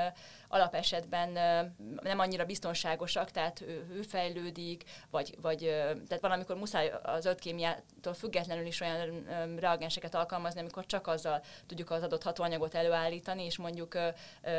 alapesetben 0.49 1.31
nem 2.02 2.19
annyira 2.19 2.45
biztonságosak, 2.45 3.31
tehát 3.31 3.61
ő, 3.61 3.87
ő 3.93 4.02
fejlődik, 4.02 4.85
vagy, 5.11 5.35
vagy 5.40 5.59
tehát 5.83 6.21
valamikor 6.21 6.57
muszáj 6.57 6.93
az 7.02 7.25
ötkémiától 7.25 8.14
függetlenül 8.14 8.67
is 8.67 8.81
olyan 8.81 9.26
reagenseket 9.59 10.14
alkalmazni, 10.14 10.61
amikor 10.61 10.87
csak 10.87 11.07
azzal 11.07 11.43
tudjuk 11.67 11.90
az 11.90 12.02
adott 12.02 12.23
hatóanyagot 12.23 12.75
előállítani, 12.75 13.45
és 13.45 13.57
mondjuk 13.57 13.99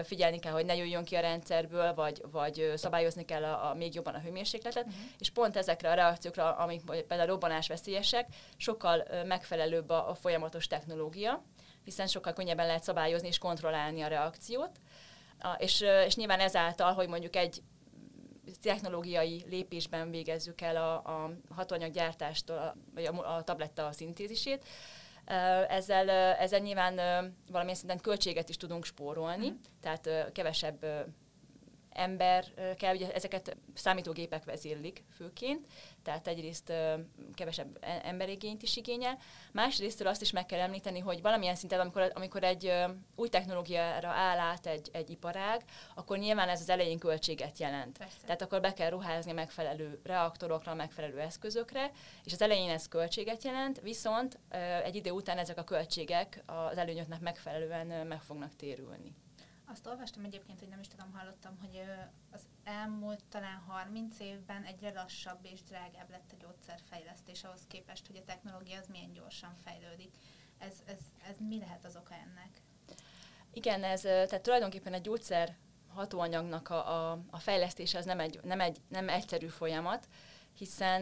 figyelni 0.03 0.39
kell, 0.39 0.53
hogy 0.53 0.65
ne 0.65 0.75
jöjjön 0.75 1.03
ki 1.03 1.15
a 1.15 1.19
rendszerből, 1.19 1.93
vagy, 1.93 2.22
vagy 2.31 2.72
szabályozni 2.75 3.25
kell 3.25 3.43
a, 3.43 3.69
a 3.69 3.74
még 3.74 3.96
jobban 3.96 4.13
a 4.13 4.19
hőmérsékletet, 4.19 4.86
uh-huh. 4.86 5.01
és 5.19 5.29
pont 5.29 5.58
ezekre 5.58 5.91
a 5.91 5.93
reakciókra, 5.93 6.55
amik 6.55 6.81
például 6.81 7.25
robbanás 7.25 7.67
veszélyesek, 7.67 8.27
sokkal 8.58 9.03
megfelelőbb 9.25 9.89
a, 9.89 10.10
a 10.10 10.15
folyamatos 10.15 10.67
technológia, 10.67 11.43
hiszen 11.84 12.08
sokkal 12.08 12.34
könnyebben 12.34 12.65
lehet 12.65 12.84
szabályozni 12.84 13.27
és 13.27 13.38
kontrollálni 13.38 14.01
a 14.01 14.08
reakciót. 14.08 14.79
És, 15.58 15.84
és 16.05 16.15
nyilván 16.15 16.39
ezáltal, 16.39 16.93
hogy 16.93 17.08
mondjuk 17.08 17.36
egy 17.36 17.62
technológiai 18.62 19.46
lépésben 19.50 20.10
végezzük 20.10 20.62
el 20.62 20.75
a, 20.75 20.93
a 20.93 21.31
hatóanyaggyártástól, 21.50 22.75
vagy 22.93 23.05
a, 23.05 23.36
a 23.36 23.43
tabletta 23.43 23.91
szintézisét, 23.91 24.65
ezzel, 25.67 26.10
ezzel 26.39 26.60
nyilván 26.60 26.96
valamilyen 27.51 27.77
szinten 27.77 28.00
költséget 28.00 28.50
is 28.50 28.58
tudunk 28.58 28.86
spórolni, 28.86 29.50
mm. 29.50 29.55
tehát 29.81 30.31
kevesebb 30.31 30.86
ember 31.89 32.46
kell, 32.77 32.96
ugye 32.96 33.13
ezeket 33.13 33.58
számítógépek 33.74 34.43
vezérlik 34.43 35.03
főként, 35.15 35.65
tehát 36.03 36.27
egyrészt 36.27 36.74
kevesebb 37.34 37.77
e-, 37.79 38.01
emberigényt 38.03 38.63
is 38.63 38.77
igényel. 38.77 39.17
Másrészt 39.51 40.01
azt 40.01 40.22
is 40.22 40.31
meg 40.31 40.46
kell 40.46 40.60
említeni, 40.60 41.00
hogy 41.00 41.22
valamilyen 41.22 41.55
szinten, 41.55 41.79
amikor, 41.79 42.12
amikor 42.13 42.43
egy 42.43 42.74
új 43.15 43.29
technológiára 43.29 44.08
áll 44.08 44.38
át 44.38 44.65
egy, 44.65 44.89
egy 44.91 45.10
iparág, 45.10 45.63
akkor 45.96 46.17
nyilván 46.17 46.50
ez 46.50 46.62
az 46.62 46.69
elején 46.69 47.00
költséget 47.00 47.60
jelent. 47.60 47.98
Persze. 47.98 48.17
Tehát 48.25 48.41
akkor 48.41 48.62
be 48.62 48.74
kell 48.74 48.89
ruházni 48.89 49.31
megfelelő 49.31 50.00
reaktorokra, 50.03 50.74
megfelelő 50.74 51.19
eszközökre, 51.19 51.91
és 52.24 52.34
az 52.34 52.41
elején 52.41 52.69
ez 52.69 52.88
költséget 52.88 53.43
jelent, 53.43 53.79
viszont 53.81 54.39
egy 54.84 54.96
idő 54.96 55.12
után 55.12 55.38
ezek 55.38 55.58
a 55.58 55.63
költségek 55.63 56.43
az 56.46 56.77
előnyöknek 56.77 57.19
megfelelően 57.19 58.08
meg 58.08 58.22
fognak 58.22 58.55
térülni. 58.55 59.15
Azt 59.71 59.88
olvastam 59.88 60.23
egyébként, 60.23 60.59
hogy 60.59 60.67
nem 60.67 60.79
is 60.79 60.88
tudom, 60.88 61.11
hallottam, 61.13 61.57
hogy 61.61 61.81
az 62.31 62.41
elmúlt 62.63 63.23
talán 63.29 63.63
30 63.67 64.19
évben 64.19 64.63
egyre 64.63 64.91
lassabb 64.91 65.39
és 65.41 65.63
drágább 65.63 66.09
lett 66.09 66.31
a 66.31 66.35
gyógyszerfejlesztés 66.39 67.43
ahhoz 67.43 67.65
képest, 67.67 68.07
hogy 68.07 68.17
a 68.17 68.23
technológia 68.25 68.79
az 68.79 68.88
milyen 68.88 69.13
gyorsan 69.13 69.55
fejlődik. 69.63 70.15
Ez, 70.57 70.73
ez, 70.85 70.99
ez 71.29 71.35
mi 71.39 71.59
lehet 71.59 71.85
az 71.85 71.95
oka 71.95 72.13
ennek? 72.13 72.61
Igen, 73.53 73.83
ez 73.83 74.01
tehát 74.01 74.41
tulajdonképpen 74.41 74.93
egy 74.93 75.01
gyógyszer 75.01 75.57
hatóanyagnak 75.88 76.69
a, 76.69 77.11
a, 77.11 77.19
a 77.29 77.39
fejlesztése 77.39 77.97
az 77.97 78.05
nem 78.05 78.19
egy, 78.19 78.39
nem, 78.43 78.59
egy, 78.59 78.81
nem 78.88 79.09
egyszerű 79.09 79.47
folyamat, 79.47 80.07
hiszen, 80.59 81.01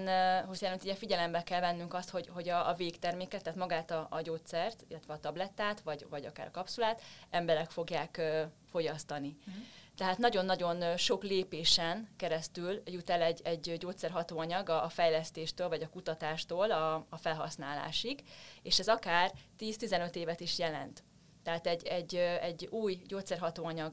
hiszen 0.49 0.79
ugye 0.81 0.95
figyelembe 0.95 1.43
kell 1.43 1.59
vennünk 1.59 1.93
azt, 1.93 2.09
hogy, 2.09 2.27
hogy 2.27 2.49
a, 2.49 2.69
a 2.69 2.73
végterméket, 2.73 3.43
tehát 3.43 3.59
magát 3.59 3.91
a, 3.91 4.07
a 4.09 4.21
gyógyszert, 4.21 4.85
illetve 4.87 5.13
a 5.13 5.19
tablettát, 5.19 5.81
vagy, 5.81 6.05
vagy 6.09 6.25
akár 6.25 6.47
a 6.47 6.51
kapszulát 6.51 7.01
emberek 7.29 7.69
fogják 7.69 8.21
fogyasztani. 8.69 9.37
Uh-huh. 9.47 9.63
Tehát 9.97 10.17
nagyon-nagyon 10.17 10.97
sok 10.97 11.23
lépésen 11.23 12.07
keresztül 12.17 12.81
jut 12.85 13.09
el 13.09 13.21
egy, 13.21 13.41
egy 13.43 13.77
gyógyszerhatóanyag 13.79 14.69
a, 14.69 14.83
a 14.83 14.89
fejlesztéstől 14.89 15.69
vagy 15.69 15.81
a 15.81 15.89
kutatástól 15.89 16.71
a, 16.71 17.05
a 17.09 17.17
felhasználásig, 17.17 18.23
és 18.61 18.79
ez 18.79 18.87
akár 18.87 19.31
10-15 19.59 20.15
évet 20.15 20.39
is 20.39 20.59
jelent. 20.59 21.03
Tehát 21.43 21.67
egy, 21.67 21.85
egy, 21.85 22.15
egy 22.15 22.67
új 22.71 23.01
gyógyszerhatóanyag 23.07 23.91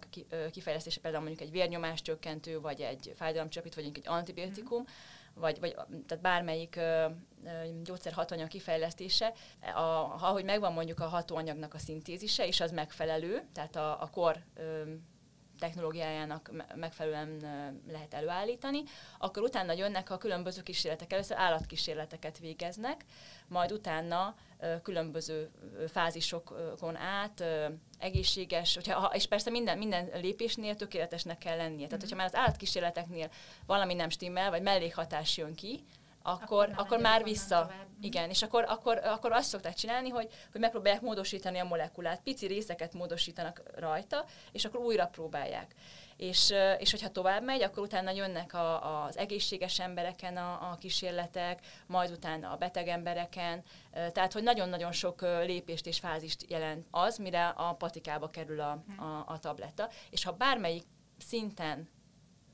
kifejlesztése, 0.50 1.00
például 1.00 1.24
mondjuk 1.24 1.48
egy 1.48 1.54
vérnyomás 1.54 2.02
csökkentő, 2.02 2.60
vagy 2.60 2.80
egy 2.80 3.12
fájdalomcsapít, 3.16 3.74
vagy 3.74 3.84
egy 3.84 4.00
antibiotikum, 4.04 4.80
uh-huh 4.80 4.94
vagy, 5.34 5.60
vagy 5.60 5.74
tehát 6.06 6.22
bármelyik 6.22 6.76
ö, 6.76 7.06
ö, 7.44 7.50
gyógyszer 7.82 8.12
hatóanyag 8.12 8.48
kifejlesztése, 8.48 9.32
a, 9.74 9.80
ahogy 10.20 10.44
megvan 10.44 10.72
mondjuk 10.72 11.00
a 11.00 11.06
hatóanyagnak 11.06 11.74
a 11.74 11.78
szintézise, 11.78 12.46
és 12.46 12.60
az 12.60 12.70
megfelelő, 12.70 13.42
tehát 13.52 13.76
a, 13.76 14.02
a 14.02 14.10
kor 14.10 14.36
technológiájának 15.64 16.50
megfelelően 16.74 17.38
lehet 17.88 18.14
előállítani, 18.14 18.82
akkor 19.18 19.42
utána 19.42 19.72
jönnek 19.72 20.10
a 20.10 20.18
különböző 20.18 20.62
kísérletek. 20.62 21.12
Először 21.12 21.36
állatkísérleteket 21.36 22.38
végeznek, 22.38 23.04
majd 23.48 23.72
utána 23.72 24.34
különböző 24.82 25.50
fázisokon 25.88 26.96
át 26.96 27.44
egészséges, 27.98 28.74
hogyha, 28.74 29.10
és 29.14 29.26
persze 29.26 29.50
minden, 29.50 29.78
minden 29.78 30.10
lépésnél 30.14 30.76
tökéletesnek 30.76 31.38
kell 31.38 31.56
lennie. 31.56 31.86
Tehát, 31.86 31.90
mhm. 31.90 32.00
hogyha 32.00 32.16
már 32.16 32.26
az 32.26 32.34
állatkísérleteknél 32.36 33.30
valami 33.66 33.94
nem 33.94 34.08
stimmel, 34.08 34.50
vagy 34.50 34.62
mellékhatás 34.62 35.36
jön 35.36 35.54
ki, 35.54 35.84
akkor, 36.26 36.68
akkor, 36.70 36.84
akkor 36.84 36.98
már 36.98 37.22
vissza. 37.22 37.60
Tovább. 37.60 37.86
Igen, 38.00 38.30
és 38.30 38.42
akkor, 38.42 38.64
akkor, 38.68 39.00
akkor 39.04 39.32
azt 39.32 39.48
szokták 39.48 39.74
csinálni, 39.74 40.08
hogy, 40.08 40.28
hogy 40.52 40.60
megpróbálják 40.60 41.00
módosítani 41.02 41.58
a 41.58 41.64
molekulát, 41.64 42.20
pici 42.22 42.46
részeket 42.46 42.94
módosítanak 42.94 43.62
rajta, 43.76 44.24
és 44.52 44.64
akkor 44.64 44.80
újra 44.80 45.06
próbálják. 45.06 45.74
És, 46.16 46.52
és 46.78 46.90
hogyha 46.90 47.08
tovább 47.08 47.42
megy, 47.42 47.62
akkor 47.62 47.82
utána 47.82 48.10
jönnek 48.10 48.54
a, 48.54 49.04
az 49.04 49.16
egészséges 49.16 49.80
embereken 49.80 50.36
a, 50.36 50.70
a 50.70 50.76
kísérletek, 50.80 51.66
majd 51.86 52.10
utána 52.10 52.50
a 52.50 52.56
beteg 52.56 52.88
embereken, 52.88 53.62
tehát 53.90 54.32
hogy 54.32 54.42
nagyon-nagyon 54.42 54.92
sok 54.92 55.20
lépést 55.22 55.86
és 55.86 55.98
fázist 55.98 56.50
jelent 56.50 56.86
az, 56.90 57.18
mire 57.18 57.48
a 57.48 57.72
patikába 57.72 58.28
kerül 58.28 58.60
a, 58.60 58.84
a, 58.96 59.24
a 59.26 59.38
tabletta, 59.38 59.88
és 60.10 60.24
ha 60.24 60.32
bármelyik 60.32 60.84
szinten 61.18 61.88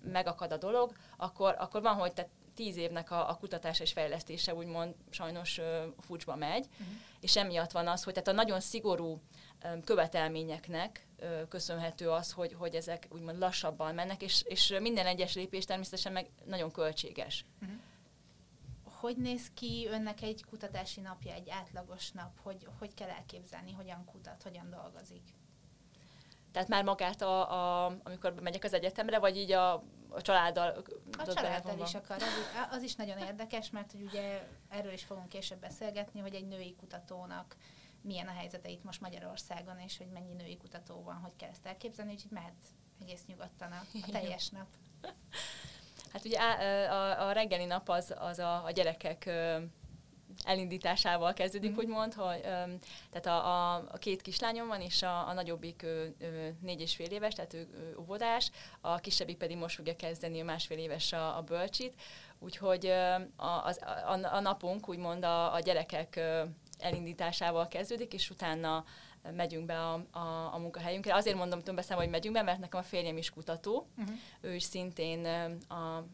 megakad 0.03 0.53
a 0.53 0.57
dolog, 0.57 0.93
akkor, 1.17 1.55
akkor 1.59 1.83
van, 1.83 1.95
hogy 1.95 2.13
te 2.13 2.29
tíz 2.61 2.77
évnek 2.77 3.11
a, 3.11 3.31
a 3.31 3.35
kutatás 3.35 3.81
és 3.81 3.93
fejlesztése 3.93 4.55
úgymond 4.55 4.95
sajnos 5.11 5.59
uh, 5.59 5.65
fucsba 6.01 6.37
megy, 6.37 6.67
uh-huh. 6.71 6.87
és 7.21 7.37
emiatt 7.37 7.71
van 7.71 7.89
az, 7.89 8.03
hogy 8.03 8.13
tehát 8.13 8.29
a 8.29 8.33
nagyon 8.33 8.61
szigorú 8.61 9.21
um, 9.65 9.83
követelményeknek 9.85 11.07
uh, 11.21 11.49
köszönhető 11.49 12.11
az, 12.11 12.33
hogy, 12.33 12.53
hogy 12.53 12.75
ezek 12.75 13.09
úgymond 13.11 13.39
lassabban 13.39 13.95
mennek, 13.95 14.23
és, 14.23 14.43
és 14.45 14.77
minden 14.81 15.07
egyes 15.07 15.35
lépés 15.35 15.65
természetesen 15.65 16.13
meg 16.13 16.31
nagyon 16.45 16.71
költséges. 16.71 17.45
Uh-huh. 17.63 17.77
Hogy 19.01 19.17
néz 19.17 19.51
ki 19.55 19.87
önnek 19.91 20.23
egy 20.23 20.45
kutatási 20.45 21.01
napja, 21.01 21.33
egy 21.33 21.51
átlagos 21.51 22.11
nap? 22.11 22.31
Hogy, 22.43 22.69
hogy 22.79 22.95
kell 22.95 23.09
elképzelni, 23.09 23.73
hogyan 23.73 24.05
kutat, 24.05 24.43
hogyan 24.43 24.71
dolgozik? 24.71 25.23
Tehát 26.53 26.69
már 26.69 26.85
magát, 26.85 27.23
a, 27.23 27.51
a, 27.85 27.93
amikor 28.03 28.35
megyek 28.41 28.65
az 28.65 28.73
egyetemre, 28.73 29.19
vagy 29.19 29.37
így 29.37 29.53
a 29.53 29.83
a 30.11 30.23
családdal. 30.23 30.85
A 31.19 31.33
családdal 31.33 31.79
is 31.79 31.95
akar. 31.95 32.17
Az, 32.17 32.29
az 32.71 32.83
is 32.83 32.95
nagyon 32.95 33.19
érdekes, 33.19 33.71
mert 33.71 33.93
hogy 33.93 34.03
ugye 34.03 34.43
erről 34.69 34.93
is 34.93 35.05
fogunk 35.05 35.29
később 35.29 35.59
beszélgetni, 35.59 36.21
hogy 36.21 36.35
egy 36.35 36.47
női 36.47 36.75
kutatónak 36.75 37.57
milyen 38.03 38.29
a 38.29 38.33
helyzete 38.33 38.69
itt 38.69 38.85
most 38.85 39.01
Magyarországon, 39.01 39.79
és 39.79 39.99
hogy 39.99 40.09
mennyi 40.09 40.33
női 40.33 40.57
kutató 40.57 41.03
van, 41.03 41.15
hogy 41.15 41.37
kell 41.37 41.49
ezt 41.49 41.67
elképzelni, 41.67 42.13
úgyhogy 42.13 42.31
mehet 42.31 42.55
egész 43.01 43.25
nyugodtan 43.27 43.73
a, 43.73 43.83
a 44.03 44.11
teljes 44.11 44.49
nap. 44.49 44.67
Hát 46.13 46.25
ugye 46.25 46.39
a, 46.39 46.93
a, 46.93 47.29
a 47.29 47.33
reggeli 47.33 47.65
nap 47.65 47.89
az, 47.89 48.15
az 48.19 48.39
a, 48.39 48.65
a 48.65 48.71
gyerekek 48.71 49.31
elindításával 50.45 51.33
kezdődik, 51.33 51.71
mm. 51.71 51.77
úgymond, 51.77 52.15
hogy 52.15 52.41
öm, 52.45 52.79
tehát 53.11 53.27
a, 53.27 53.47
a, 53.47 53.75
a 53.75 53.99
két 53.99 54.23
kislányom 54.23 54.69
van, 54.69 54.81
és 54.81 55.03
a, 55.03 55.29
a 55.29 55.33
nagyobbik 55.33 55.83
ő, 55.83 56.15
ő, 56.19 56.57
négy 56.61 56.81
és 56.81 56.95
fél 56.95 57.11
éves, 57.11 57.35
tehát 57.35 57.55
ő, 57.55 57.69
ő 57.75 57.97
óvodás, 58.01 58.51
a 58.81 58.97
kisebbik 58.97 59.37
pedig 59.37 59.57
most 59.57 59.77
fogja 59.77 59.97
kezdeni 59.97 60.41
a 60.41 60.45
másfél 60.45 60.79
éves 60.79 61.13
a, 61.13 61.37
a 61.37 61.43
bölcsit, 61.43 61.95
úgyhogy 62.39 62.87
a, 62.87 63.15
a, 63.37 63.75
a, 64.07 64.19
a 64.33 64.41
napunk 64.41 64.89
úgymond 64.89 65.25
a, 65.25 65.55
a 65.55 65.61
gyerekek 65.61 66.21
elindításával 66.79 67.69
kezdődik, 67.69 68.13
és 68.13 68.31
utána 68.31 68.85
megyünk 69.37 69.67
be 69.67 69.79
a, 69.79 70.07
a, 70.11 70.55
a 70.55 70.59
munkahelyünkre. 70.59 71.15
Azért 71.15 71.37
mondom 71.37 71.63
többeszem, 71.63 71.97
hogy 71.97 72.09
megyünk 72.09 72.35
be, 72.35 72.43
mert 72.43 72.59
nekem 72.59 72.81
a 72.81 72.83
férjem 72.83 73.17
is 73.17 73.31
kutató, 73.31 73.87
uh-huh. 73.99 74.17
ő 74.41 74.55
is 74.55 74.63
szintén 74.63 75.25
a 75.69 76.05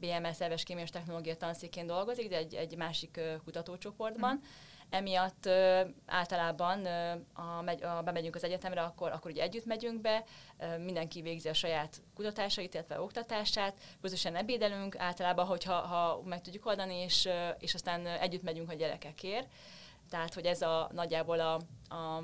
BMS 0.00 0.36
szerves 0.36 0.62
kémiás 0.62 0.90
technológia 0.90 1.36
tanszékén 1.36 1.86
dolgozik, 1.86 2.28
de 2.28 2.36
egy, 2.36 2.54
egy 2.54 2.76
másik 2.76 3.20
kutatócsoportban. 3.44 4.34
Mm. 4.34 4.46
Emiatt 4.90 5.46
ö, 5.46 5.80
általában 6.06 6.86
ö, 6.86 7.12
a, 7.32 7.62
megy, 7.62 7.82
a, 7.82 8.02
bemegyünk 8.02 8.34
az 8.34 8.44
egyetemre, 8.44 8.82
akkor, 8.82 9.12
akkor 9.12 9.30
ugye 9.30 9.42
együtt 9.42 9.64
megyünk 9.64 10.00
be, 10.00 10.24
ö, 10.58 10.78
mindenki 10.78 11.22
végzi 11.22 11.48
a 11.48 11.54
saját 11.54 12.02
kutatásait, 12.14 12.74
illetve 12.74 13.00
oktatását, 13.00 13.74
közösen 14.00 14.36
ebédelünk, 14.36 14.98
általában, 14.98 15.46
hogyha 15.46 15.74
ha 15.74 16.22
meg 16.24 16.40
tudjuk 16.40 16.66
oldani, 16.66 16.94
és, 16.94 17.24
ö, 17.24 17.48
és 17.58 17.74
aztán 17.74 18.06
együtt 18.06 18.42
megyünk 18.42 18.70
a 18.70 18.74
gyerekekért. 18.74 19.48
Tehát, 20.10 20.34
hogy 20.34 20.44
ez 20.44 20.62
a 20.62 20.90
nagyjából 20.92 21.40
a, 21.40 21.54
a 21.94 22.22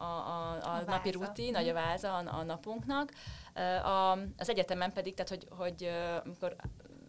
a, 0.00 0.04
a, 0.04 0.58
a, 0.62 0.74
a 0.74 0.82
napi 0.86 1.10
rutin, 1.10 1.50
nagy 1.50 1.68
a 1.68 1.72
mhm. 1.72 1.82
váza 1.82 2.16
a, 2.16 2.38
a 2.38 2.42
napunknak. 2.42 3.12
A, 3.82 4.12
az 4.36 4.48
egyetemen 4.48 4.92
pedig, 4.92 5.14
tehát 5.14 5.28
hogy, 5.28 5.46
hogy 5.50 5.90
amikor 6.24 6.56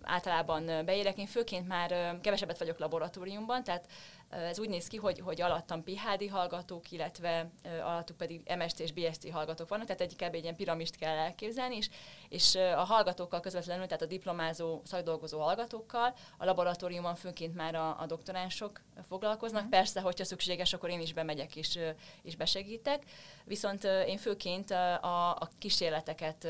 általában 0.01 0.86
beérek, 0.86 1.18
én 1.18 1.27
főként 1.27 1.68
már 1.68 2.20
kevesebbet 2.22 2.58
vagyok 2.58 2.79
laboratóriumban, 2.79 3.63
tehát 3.63 3.88
ez 4.29 4.59
úgy 4.59 4.69
néz 4.69 4.88
ki, 4.88 4.98
hogy, 4.98 5.19
hogy 5.19 5.41
alattam 5.41 5.83
PHD 5.83 6.29
hallgatók, 6.29 6.91
illetve 6.91 7.50
alattuk 7.81 8.17
pedig 8.17 8.51
MST 8.57 8.79
és 8.79 8.91
BSC 8.91 9.31
hallgatók 9.31 9.69
vannak, 9.69 9.86
tehát 9.86 10.01
egy 10.01 10.15
kb. 10.15 10.36
egy 10.36 10.43
ilyen 10.43 10.55
piramist 10.55 10.95
kell 10.95 11.17
elképzelni, 11.17 11.75
és, 11.75 11.89
és 12.29 12.55
a 12.55 12.83
hallgatókkal 12.83 13.39
közvetlenül, 13.39 13.86
tehát 13.86 14.01
a 14.01 14.05
diplomázó, 14.05 14.81
szakdolgozó 14.83 15.39
hallgatókkal 15.39 16.13
a 16.38 16.45
laboratóriumban 16.45 17.15
főként 17.15 17.55
már 17.55 17.75
a, 17.75 18.00
a 18.00 18.05
doktoránsok 18.05 18.81
foglalkoznak. 19.07 19.63
Uh-huh. 19.63 19.77
Persze, 19.77 20.01
hogyha 20.01 20.25
szükséges, 20.25 20.74
akkor 20.74 20.89
én 20.89 21.01
is 21.01 21.13
bemegyek 21.13 21.55
és, 21.55 21.79
és 22.21 22.36
besegítek. 22.36 23.03
Viszont 23.43 23.83
én 23.83 24.17
főként 24.17 24.71
a, 24.71 25.36
a 25.36 25.50
kísérleteket 25.57 26.48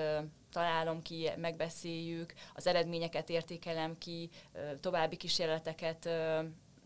találom 0.52 1.02
ki, 1.02 1.30
megbeszéljük, 1.38 2.34
az 2.56 2.68
eredményeket 2.68 3.30
értékelem 3.30 3.98
ki, 3.98 4.30
további 4.80 5.16
kísérleteket 5.16 6.10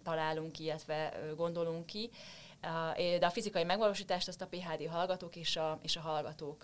találunk 0.03 0.51
ki, 0.51 0.63
illetve 0.63 1.13
gondolunk 1.36 1.86
ki. 1.86 2.10
De 3.19 3.25
a 3.25 3.29
fizikai 3.29 3.63
megvalósítást 3.63 4.27
azt 4.27 4.41
a 4.41 4.48
PHD 4.48 4.88
hallgatók 4.89 5.36
és 5.36 5.55
a, 5.55 5.79
és 5.81 5.95
a 5.95 6.00
hallgatók 6.00 6.63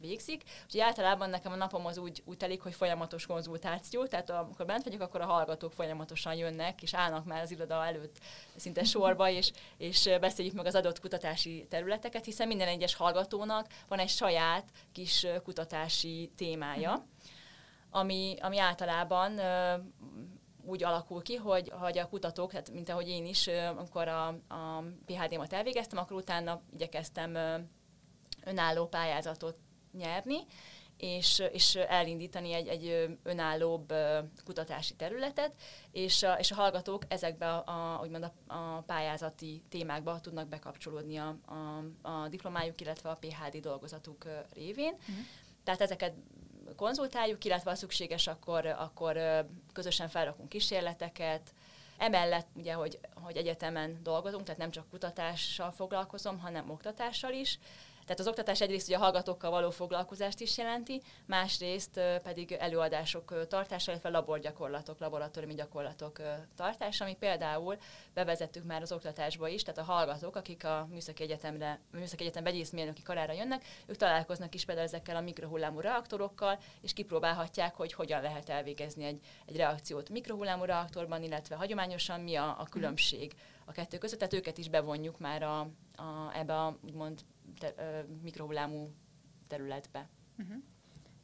végzik. 0.00 0.42
Úgyhogy 0.64 0.80
általában 0.80 1.30
nekem 1.30 1.52
a 1.52 1.56
napom 1.56 1.86
az 1.86 1.98
úgy, 1.98 2.22
úgy 2.24 2.36
telik, 2.36 2.62
hogy 2.62 2.74
folyamatos 2.74 3.26
konzultáció, 3.26 4.06
tehát 4.06 4.30
amikor 4.30 4.66
bent 4.66 4.84
vagyok, 4.84 5.00
akkor 5.00 5.20
a 5.20 5.26
hallgatók 5.26 5.72
folyamatosan 5.72 6.34
jönnek, 6.34 6.82
és 6.82 6.94
állnak 6.94 7.24
már 7.24 7.42
az 7.42 7.50
iroda 7.50 7.84
előtt 7.84 8.18
szinte 8.56 8.84
sorba, 8.84 9.30
és, 9.38 9.52
és 9.76 10.10
beszéljük 10.20 10.54
meg 10.54 10.66
az 10.66 10.74
adott 10.74 11.00
kutatási 11.00 11.66
területeket, 11.70 12.24
hiszen 12.24 12.46
minden 12.46 12.68
egyes 12.68 12.94
hallgatónak 12.94 13.66
van 13.88 13.98
egy 13.98 14.08
saját 14.08 14.68
kis 14.92 15.26
kutatási 15.44 16.30
témája, 16.36 16.92
mhm. 16.92 17.00
ami, 17.90 18.36
ami 18.40 18.58
általában 18.58 19.40
úgy 20.66 20.84
alakul 20.84 21.22
ki, 21.22 21.34
hogy, 21.34 21.72
hogy 21.80 21.98
a 21.98 22.08
kutatók, 22.08 22.50
tehát 22.50 22.70
mint 22.70 22.88
ahogy 22.88 23.08
én 23.08 23.26
is, 23.26 23.46
amikor 23.46 24.08
a, 24.08 24.26
a 24.48 24.84
PHD-mat 25.06 25.52
elvégeztem, 25.52 25.98
akkor 25.98 26.16
utána 26.16 26.60
igyekeztem 26.72 27.36
önálló 28.44 28.86
pályázatot 28.86 29.56
nyerni, 29.92 30.36
és, 30.96 31.42
és 31.52 31.74
elindítani 31.74 32.52
egy, 32.52 32.68
egy 32.68 33.16
önállóbb 33.22 33.92
kutatási 34.44 34.94
területet, 34.94 35.54
és 35.90 36.22
a, 36.22 36.32
és 36.32 36.50
a 36.50 36.54
hallgatók 36.54 37.02
ezekbe 37.08 37.54
a, 37.54 38.00
úgymond 38.02 38.32
a, 38.46 38.54
a 38.54 38.80
pályázati 38.80 39.62
témákba 39.68 40.20
tudnak 40.20 40.48
bekapcsolódni 40.48 41.16
a, 41.16 41.36
a, 41.46 41.84
a 42.08 42.28
diplomájuk, 42.28 42.80
illetve 42.80 43.10
a 43.10 43.18
PHD 43.20 43.60
dolgozatuk 43.60 44.24
révén. 44.54 44.94
Mm. 45.10 45.14
Tehát 45.64 45.80
ezeket 45.80 46.14
konzultáljuk, 46.76 47.44
illetve 47.44 47.70
ha 47.70 47.76
szükséges, 47.76 48.26
akkor, 48.26 48.66
akkor 48.66 49.18
közösen 49.72 50.08
felrakunk 50.08 50.48
kísérleteket. 50.48 51.54
Emellett 51.98 52.46
ugye, 52.54 52.72
hogy, 52.72 52.98
hogy 53.14 53.36
egyetemen 53.36 54.00
dolgozunk, 54.02 54.44
tehát 54.44 54.60
nem 54.60 54.70
csak 54.70 54.90
kutatással 54.90 55.70
foglalkozom, 55.70 56.38
hanem 56.38 56.70
oktatással 56.70 57.32
is, 57.32 57.58
tehát 58.06 58.20
az 58.20 58.28
oktatás 58.28 58.60
egyrészt 58.60 58.86
ugye 58.86 58.96
a 58.96 59.00
hallgatókkal 59.00 59.50
való 59.50 59.70
foglalkozást 59.70 60.40
is 60.40 60.58
jelenti, 60.58 61.02
másrészt 61.24 62.00
pedig 62.22 62.52
előadások 62.52 63.46
tartása, 63.48 63.90
illetve 63.90 64.08
laborgyakorlatok, 64.08 64.98
laboratóriumi 64.98 65.54
gyakorlatok 65.54 66.20
tartása, 66.56 67.04
ami 67.04 67.14
például 67.14 67.76
bevezettük 68.14 68.64
már 68.64 68.82
az 68.82 68.92
oktatásba 68.92 69.48
is, 69.48 69.62
tehát 69.62 69.80
a 69.80 69.92
hallgatók, 69.92 70.36
akik 70.36 70.64
a 70.64 70.86
Műszaki 70.90 71.22
Egyetemre, 71.22 71.80
a 71.92 71.96
Műszaki 71.96 72.22
Egyetem 72.22 72.44
vegyészmérnöki 72.44 73.02
karára 73.02 73.32
jönnek, 73.32 73.64
ők 73.86 73.96
találkoznak 73.96 74.54
is 74.54 74.64
például 74.64 74.86
ezekkel 74.86 75.16
a 75.16 75.20
mikrohullámú 75.20 75.80
reaktorokkal, 75.80 76.58
és 76.80 76.92
kipróbálhatják, 76.92 77.74
hogy 77.74 77.92
hogyan 77.92 78.22
lehet 78.22 78.48
elvégezni 78.48 79.04
egy, 79.04 79.20
egy 79.46 79.56
reakciót 79.56 80.08
mikrohullámú 80.08 80.64
reaktorban, 80.64 81.22
illetve 81.22 81.56
hagyományosan 81.56 82.20
mi 82.20 82.34
a, 82.34 82.56
a 82.58 82.66
különbség 82.70 83.32
a 83.64 83.72
kettő 83.72 83.98
között, 83.98 84.18
tehát 84.18 84.34
őket 84.34 84.58
is 84.58 84.68
bevonjuk 84.68 85.18
már 85.18 85.42
a, 85.42 85.60
a, 85.96 86.30
ebbe 86.34 86.54
a 86.54 86.78
úgymond 86.84 87.20
te, 87.58 87.74
ö, 87.76 88.00
mikrohullámú 88.22 88.94
területbe. 89.48 90.08
Uh-huh. 90.38 90.62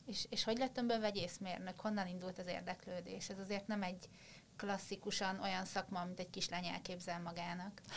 És, 0.07 0.27
és 0.31 0.45
hogy 0.45 0.59
lettem 0.59 0.87
be 0.87 0.99
vegyészmérnök? 0.99 1.81
Honnan 1.81 2.07
indult 2.07 2.39
az 2.39 2.47
érdeklődés? 2.47 3.29
Ez 3.29 3.39
azért 3.39 3.67
nem 3.67 3.83
egy 3.83 4.09
klasszikusan 4.57 5.41
olyan 5.41 5.65
szakma, 5.65 6.05
mint 6.05 6.21
egy 6.21 6.31
kislány 6.31 6.67
elképzel 6.67 7.21
magának. 7.21 7.81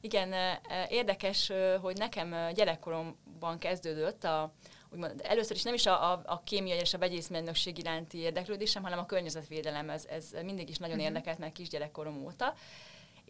Igen, 0.00 0.58
érdekes, 0.88 1.52
hogy 1.80 1.96
nekem 1.96 2.52
gyerekkoromban 2.54 3.58
kezdődött 3.58 4.24
a, 4.24 4.54
úgymond, 4.90 5.20
először 5.24 5.56
is 5.56 5.62
nem 5.62 5.74
is 5.74 5.86
a, 5.86 6.12
a, 6.12 6.22
a 6.24 6.42
kémia 6.42 6.74
és 6.74 6.94
a 6.94 6.98
vegyészmérnökség 6.98 7.78
iránti 7.78 8.18
érdeklődésem, 8.18 8.82
hanem 8.82 8.98
a 8.98 9.06
környezetvédelem, 9.06 9.90
ez, 9.90 10.06
ez 10.06 10.30
mindig 10.42 10.68
is 10.68 10.76
nagyon 10.76 10.96
uh-huh. 10.96 11.10
érdekelt 11.10 11.38
meg 11.38 11.52
kisgyerekkorom 11.52 12.24
óta 12.24 12.54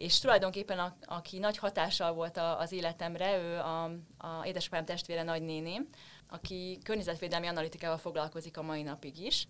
és 0.01 0.19
tulajdonképpen 0.19 0.79
a, 0.79 0.95
aki 1.05 1.39
nagy 1.39 1.57
hatással 1.57 2.13
volt 2.13 2.37
a, 2.37 2.59
az 2.59 2.71
életemre, 2.71 3.37
ő 3.37 3.57
a, 3.57 3.83
a 4.17 4.45
édesapám 4.45 4.85
testvére 4.85 5.23
nagynéni, 5.23 5.87
aki 6.29 6.77
környezetvédelmi 6.83 7.47
analitikával 7.47 7.97
foglalkozik 7.97 8.57
a 8.57 8.61
mai 8.61 8.81
napig 8.81 9.19
is, 9.19 9.47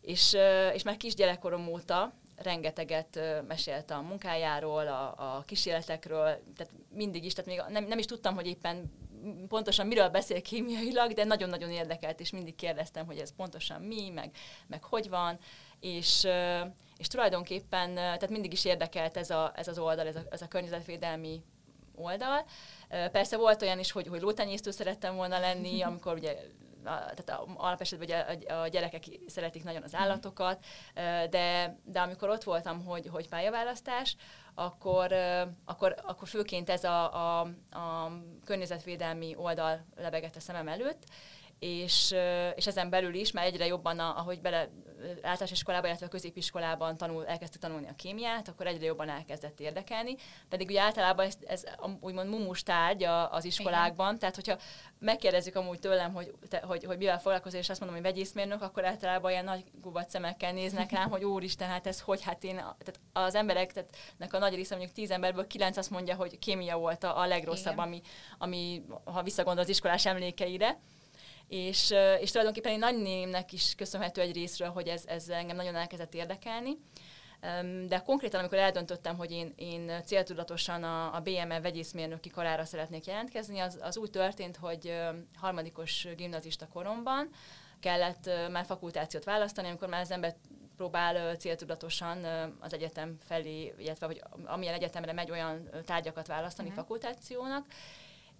és, 0.00 0.36
és 0.72 0.82
már 0.82 0.96
kisgyerekkorom 0.96 1.68
óta 1.68 2.12
rengeteget 2.36 3.20
mesélte 3.48 3.94
a 3.94 4.00
munkájáról, 4.00 4.86
a, 4.86 5.14
a 5.36 5.42
kísérletekről, 5.46 6.42
tehát 6.56 6.72
mindig 6.92 7.24
is, 7.24 7.32
tehát 7.32 7.50
még 7.50 7.72
nem, 7.72 7.84
nem 7.84 7.98
is 7.98 8.06
tudtam, 8.06 8.34
hogy 8.34 8.46
éppen 8.46 8.92
pontosan 9.48 9.86
miről 9.86 10.08
beszél 10.08 10.42
kémiailag, 10.42 11.12
de 11.12 11.24
nagyon-nagyon 11.24 11.70
érdekelt, 11.70 12.20
és 12.20 12.30
mindig 12.30 12.54
kérdeztem, 12.54 13.06
hogy 13.06 13.18
ez 13.18 13.34
pontosan 13.36 13.82
mi, 13.82 14.08
meg, 14.08 14.30
meg 14.66 14.84
hogy 14.84 15.08
van, 15.08 15.38
és, 15.80 16.26
és 17.00 17.06
tulajdonképpen 17.06 17.94
tehát 17.94 18.30
mindig 18.30 18.52
is 18.52 18.64
érdekelt 18.64 19.16
ez, 19.16 19.30
a, 19.30 19.52
ez 19.54 19.68
az 19.68 19.78
oldal, 19.78 20.06
ez 20.06 20.16
a, 20.16 20.22
ez 20.30 20.42
a 20.42 20.48
környezetvédelmi 20.48 21.42
oldal. 21.94 22.44
Persze 22.88 23.36
volt 23.36 23.62
olyan 23.62 23.78
is, 23.78 23.92
hogy, 23.92 24.06
hogy 24.06 24.20
lótenyésztő 24.20 24.70
szerettem 24.70 25.16
volna 25.16 25.38
lenni, 25.38 25.82
amikor 25.88 26.14
ugye 26.14 26.36
tehát 26.84 27.42
alapesetben 27.56 28.08
ugye 28.08 28.52
a 28.54 28.68
gyerekek 28.68 29.04
szeretik 29.26 29.64
nagyon 29.64 29.82
az 29.82 29.94
állatokat, 29.94 30.64
de, 31.30 31.78
de 31.84 32.00
amikor 32.00 32.28
ott 32.28 32.44
voltam, 32.44 32.84
hogy, 32.84 33.08
hogy 33.12 33.28
pályaválasztás, 33.28 34.16
akkor, 34.54 35.12
akkor, 35.64 35.94
akkor 36.02 36.28
főként 36.28 36.70
ez 36.70 36.84
a, 36.84 37.14
a, 37.14 37.40
a 37.70 38.12
környezetvédelmi 38.44 39.34
oldal 39.36 39.84
lebegett 39.96 40.36
a 40.36 40.40
szemem 40.40 40.68
előtt, 40.68 41.04
és, 41.58 42.14
és 42.54 42.66
ezen 42.66 42.90
belül 42.90 43.14
is 43.14 43.32
már 43.32 43.44
egyre 43.44 43.66
jobban, 43.66 43.98
ahogy 43.98 44.40
bele 44.40 44.68
általános 45.16 45.50
iskolában, 45.50 45.88
illetve 45.88 46.06
a 46.06 46.08
középiskolában 46.08 46.96
tanul, 46.96 47.26
elkezdte 47.26 47.58
tanulni 47.58 47.88
a 47.88 47.94
kémiát, 47.96 48.48
akkor 48.48 48.66
egyre 48.66 48.84
jobban 48.84 49.08
elkezdett 49.08 49.60
érdekelni. 49.60 50.16
Pedig 50.48 50.68
ugye 50.68 50.80
általában 50.80 51.26
ez, 51.26 51.36
ez 51.46 51.64
úgymond 52.00 52.28
mumus 52.28 52.62
tárgy 52.62 53.04
az 53.30 53.44
iskolákban, 53.44 54.06
Igen. 54.06 54.18
tehát 54.18 54.34
hogyha 54.34 54.58
megkérdezzük 54.98 55.56
amúgy 55.56 55.78
tőlem, 55.78 56.14
hogy, 56.14 56.32
te, 56.48 56.62
hogy, 56.66 56.84
hogy 56.84 56.98
mivel 56.98 57.20
foglalkozol, 57.20 57.60
és 57.60 57.68
azt 57.68 57.80
mondom, 57.80 57.98
hogy 57.98 58.10
vegyészmérnök, 58.10 58.62
akkor 58.62 58.84
általában 58.84 59.30
ilyen 59.30 59.44
nagy 59.44 59.64
gubat 59.80 60.08
szemekkel 60.08 60.52
néznek 60.52 60.90
rám, 60.90 61.10
hogy 61.10 61.24
úristen, 61.24 61.68
hát 61.68 61.86
ez 61.86 62.00
hogy, 62.00 62.22
hát 62.22 62.44
én, 62.44 62.56
tehát 62.56 63.00
az 63.12 63.34
emberek, 63.34 63.72
tehát 63.72 64.34
a 64.34 64.38
nagy 64.38 64.54
része 64.54 64.74
mondjuk 64.76 64.96
tíz 64.96 65.10
emberből 65.10 65.46
kilenc 65.46 65.76
azt 65.76 65.90
mondja, 65.90 66.14
hogy 66.14 66.38
kémia 66.38 66.78
volt 66.78 67.04
a, 67.04 67.20
a 67.20 67.26
legrosszabb, 67.26 67.78
ami, 67.78 68.00
ami, 68.38 68.82
ha 69.04 69.22
visszagondol 69.22 69.62
az 69.62 69.68
iskolás 69.68 70.06
emlékeire 70.06 70.78
és, 71.50 71.94
és 72.20 72.30
tulajdonképpen 72.30 72.72
én 72.72 72.78
nagynémnek 72.78 73.52
is 73.52 73.74
köszönhető 73.76 74.20
egy 74.20 74.34
részről, 74.34 74.68
hogy 74.68 74.88
ez, 74.88 75.02
ez 75.06 75.28
engem 75.28 75.56
nagyon 75.56 75.74
elkezdett 75.76 76.14
érdekelni. 76.14 76.78
De 77.86 77.98
konkrétan, 77.98 78.40
amikor 78.40 78.58
eldöntöttem, 78.58 79.16
hogy 79.16 79.30
én, 79.30 79.52
én 79.56 79.92
céltudatosan 80.04 80.82
a, 80.82 81.14
a 81.14 81.20
BME 81.20 81.60
vegyészmérnöki 81.60 82.28
karára 82.28 82.64
szeretnék 82.64 83.06
jelentkezni, 83.06 83.58
az, 83.58 83.78
az 83.82 83.96
úgy 83.96 84.10
történt, 84.10 84.56
hogy 84.56 84.94
harmadikos 85.36 86.06
gimnazista 86.16 86.68
koromban 86.68 87.28
kellett 87.80 88.30
már 88.50 88.64
fakultációt 88.64 89.24
választani, 89.24 89.68
amikor 89.68 89.88
már 89.88 90.00
az 90.00 90.10
ember 90.10 90.34
próbál 90.76 91.36
céltudatosan 91.36 92.24
az 92.60 92.74
egyetem 92.74 93.16
felé, 93.20 93.74
illetve 93.78 94.06
hogy 94.06 94.22
amilyen 94.44 94.74
egyetemre 94.74 95.12
megy 95.12 95.30
olyan 95.30 95.68
tárgyakat 95.84 96.26
választani 96.26 96.68
uh-huh. 96.68 96.82
fakultációnak, 96.82 97.66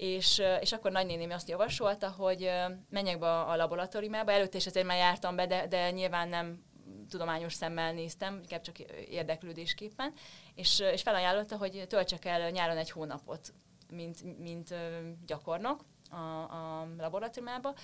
és, 0.00 0.42
és 0.60 0.72
akkor 0.72 0.90
nagynéném 0.90 1.30
azt 1.30 1.48
javasolta, 1.48 2.08
hogy 2.08 2.50
menjek 2.90 3.18
be 3.18 3.40
a 3.40 3.56
laboratóriumába, 3.56 4.32
előtte 4.32 4.56
is 4.56 4.66
azért 4.66 4.86
már 4.86 4.96
jártam 4.96 5.36
be, 5.36 5.46
de, 5.46 5.66
de 5.66 5.90
nyilván 5.90 6.28
nem 6.28 6.64
tudományos 7.08 7.52
szemmel 7.52 7.92
néztem, 7.92 8.38
inkább 8.42 8.60
csak 8.60 8.78
érdeklődésképpen, 9.08 10.12
és, 10.54 10.80
és 10.92 11.02
felajánlotta, 11.02 11.56
hogy 11.56 11.84
töltsek 11.88 12.24
el 12.24 12.50
nyáron 12.50 12.76
egy 12.76 12.90
hónapot, 12.90 13.52
mint, 13.92 14.38
mint 14.38 14.74
gyakornok 15.26 15.84
a, 16.10 16.16
a 16.16 16.88
laboratóriumába, 16.98 17.74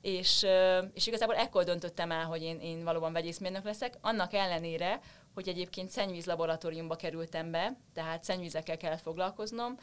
és, 0.00 0.46
és 0.92 1.06
igazából 1.06 1.34
ekkor 1.34 1.64
döntöttem 1.64 2.10
el, 2.10 2.24
hogy 2.24 2.42
én, 2.42 2.60
én 2.60 2.84
valóban 2.84 3.12
vegyészmérnök 3.12 3.64
leszek, 3.64 3.94
annak 4.00 4.32
ellenére, 4.32 5.00
hogy 5.34 5.48
egyébként 5.48 5.90
szennyvíz 5.90 6.26
laboratóriumba 6.26 6.96
kerültem 6.96 7.50
be, 7.50 7.76
tehát 7.94 8.24
szennyvízekkel 8.24 8.76
kellett 8.76 9.00
foglalkoznom, 9.00 9.78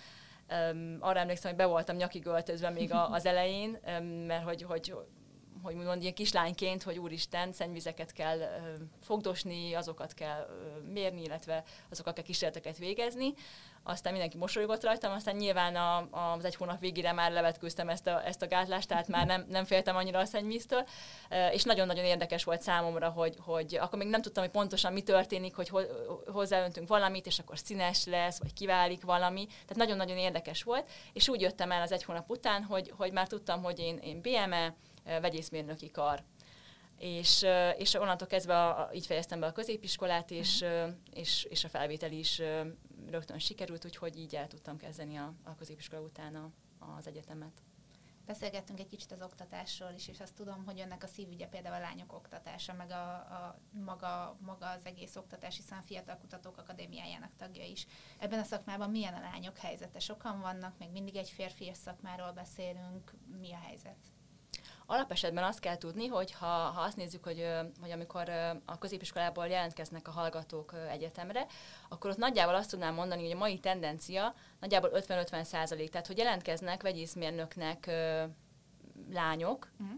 Um, 0.51 0.97
arra 0.99 1.19
emlékszem, 1.19 1.51
hogy 1.51 1.59
be 1.59 1.65
voltam 1.65 1.95
nyakig 1.95 2.25
öltözve 2.25 2.69
még 2.69 2.93
a, 2.93 3.09
az 3.09 3.25
elején, 3.25 3.77
mert 4.27 4.43
hogy, 4.43 4.61
hogy 4.61 4.93
hogy 5.63 5.75
mondjam, 5.75 6.01
ilyen 6.01 6.13
kislányként, 6.13 6.83
hogy 6.83 6.97
úristen, 6.97 7.53
szennyvizeket 7.53 8.11
kell 8.11 8.37
fogdosni, 9.01 9.73
azokat 9.73 10.13
kell 10.13 10.47
mérni, 10.93 11.21
illetve 11.21 11.63
azokat 11.89 12.13
kell 12.13 12.23
kísérleteket 12.23 12.77
végezni. 12.77 13.33
Aztán 13.83 14.11
mindenki 14.11 14.37
mosolygott 14.37 14.83
rajtam, 14.83 15.11
aztán 15.11 15.35
nyilván 15.35 15.75
a, 15.75 15.97
a, 15.97 16.35
az 16.37 16.45
egy 16.45 16.55
hónap 16.55 16.79
végére 16.79 17.11
már 17.11 17.31
levetkőztem 17.31 17.89
ezt 17.89 18.07
a, 18.07 18.25
ezt 18.25 18.41
a 18.41 18.47
gátlást, 18.47 18.87
tehát 18.87 19.07
már 19.07 19.25
nem, 19.25 19.45
nem 19.49 19.65
féltem 19.65 19.95
annyira 19.95 20.19
a 20.19 20.25
szennyvíztől, 20.25 20.87
és 21.51 21.63
nagyon-nagyon 21.63 22.05
érdekes 22.05 22.43
volt 22.43 22.61
számomra, 22.61 23.09
hogy, 23.09 23.35
hogy 23.39 23.75
akkor 23.75 23.97
még 23.97 24.07
nem 24.07 24.21
tudtam, 24.21 24.43
hogy 24.43 24.51
pontosan 24.51 24.93
mi 24.93 25.01
történik, 25.01 25.55
hogy 25.55 25.69
ho, 25.69 25.79
hozzáöntünk 26.31 26.87
valamit, 26.87 27.25
és 27.25 27.39
akkor 27.39 27.57
színes 27.57 28.05
lesz, 28.05 28.39
vagy 28.39 28.53
kiválik 28.53 29.03
valami. 29.03 29.45
Tehát 29.45 29.75
nagyon-nagyon 29.75 30.17
érdekes 30.17 30.63
volt, 30.63 30.89
és 31.13 31.29
úgy 31.29 31.41
jöttem 31.41 31.71
el 31.71 31.81
az 31.81 31.91
egy 31.91 32.03
hónap 32.03 32.29
után, 32.29 32.63
hogy, 32.63 32.93
hogy 32.97 33.11
már 33.11 33.27
tudtam, 33.27 33.63
hogy 33.63 33.79
én, 33.79 33.97
én 33.97 34.21
BME, 34.21 34.75
vegyészmérnöki 35.03 35.91
kar. 35.91 36.23
És, 36.97 37.45
és 37.77 37.93
onnantól 37.93 38.27
kezdve 38.27 38.67
a, 38.67 38.89
így 38.93 39.05
fejeztem 39.05 39.39
be 39.39 39.45
a 39.45 39.51
középiskolát, 39.51 40.31
és, 40.31 40.61
uh-huh. 40.61 40.93
és, 41.13 41.43
és 41.43 41.63
a 41.63 41.69
felvétel 41.69 42.11
is 42.11 42.41
rögtön 43.09 43.39
sikerült, 43.39 43.85
úgyhogy 43.85 44.17
így 44.17 44.35
el 44.35 44.47
tudtam 44.47 44.77
kezdeni 44.77 45.15
a, 45.15 45.33
a 45.43 45.55
középiskola 45.55 46.01
után 46.01 46.35
a, 46.35 46.51
az 46.97 47.07
egyetemet. 47.07 47.61
Beszélgettünk 48.25 48.79
egy 48.79 48.87
kicsit 48.87 49.11
az 49.11 49.21
oktatásról 49.21 49.91
is, 49.95 50.07
és 50.07 50.19
azt 50.19 50.35
tudom, 50.35 50.65
hogy 50.65 50.79
önnek 50.79 51.03
a 51.03 51.07
szívügye 51.07 51.47
például 51.47 51.75
a 51.75 51.79
lányok 51.79 52.13
oktatása, 52.13 52.73
meg 52.73 52.91
a, 52.91 53.13
a 53.13 53.59
maga, 53.71 54.37
maga 54.39 54.69
az 54.69 54.85
egész 54.85 55.15
oktatás, 55.15 55.55
hiszen 55.55 55.77
a 55.77 55.81
Fiatal 55.81 56.17
Kutatók 56.17 56.57
Akadémiájának 56.57 57.35
tagja 57.37 57.65
is. 57.65 57.87
Ebben 58.19 58.39
a 58.39 58.43
szakmában 58.43 58.89
milyen 58.89 59.13
a 59.13 59.19
lányok 59.19 59.57
helyzete? 59.57 59.99
Sokan 59.99 60.39
vannak, 60.39 60.77
még 60.77 60.91
mindig 60.91 61.15
egy 61.15 61.29
férfi 61.29 61.71
szakmáról 61.73 62.31
beszélünk. 62.31 63.13
Mi 63.39 63.53
a 63.53 63.59
helyzet? 63.65 63.97
Alapesetben 64.91 65.43
azt 65.43 65.59
kell 65.59 65.77
tudni, 65.77 66.07
hogy 66.07 66.31
ha, 66.31 66.45
ha 66.45 66.81
azt 66.81 66.97
nézzük, 66.97 67.23
hogy, 67.23 67.47
hogy 67.81 67.91
amikor 67.91 68.29
a 68.65 68.77
középiskolából 68.77 69.47
jelentkeznek 69.47 70.07
a 70.07 70.11
hallgatók 70.11 70.73
egyetemre, 70.89 71.45
akkor 71.89 72.09
ott 72.09 72.17
nagyjából 72.17 72.55
azt 72.55 72.69
tudnám 72.69 72.93
mondani, 72.93 73.21
hogy 73.21 73.31
a 73.31 73.37
mai 73.37 73.59
tendencia 73.59 74.33
nagyjából 74.59 74.89
50-50 74.93 75.43
százalék, 75.43 75.89
tehát 75.89 76.07
hogy 76.07 76.17
jelentkeznek 76.17 76.81
vegyészmérnöknek 76.81 77.91
lányok, 79.11 79.71
uh-huh. 79.79 79.97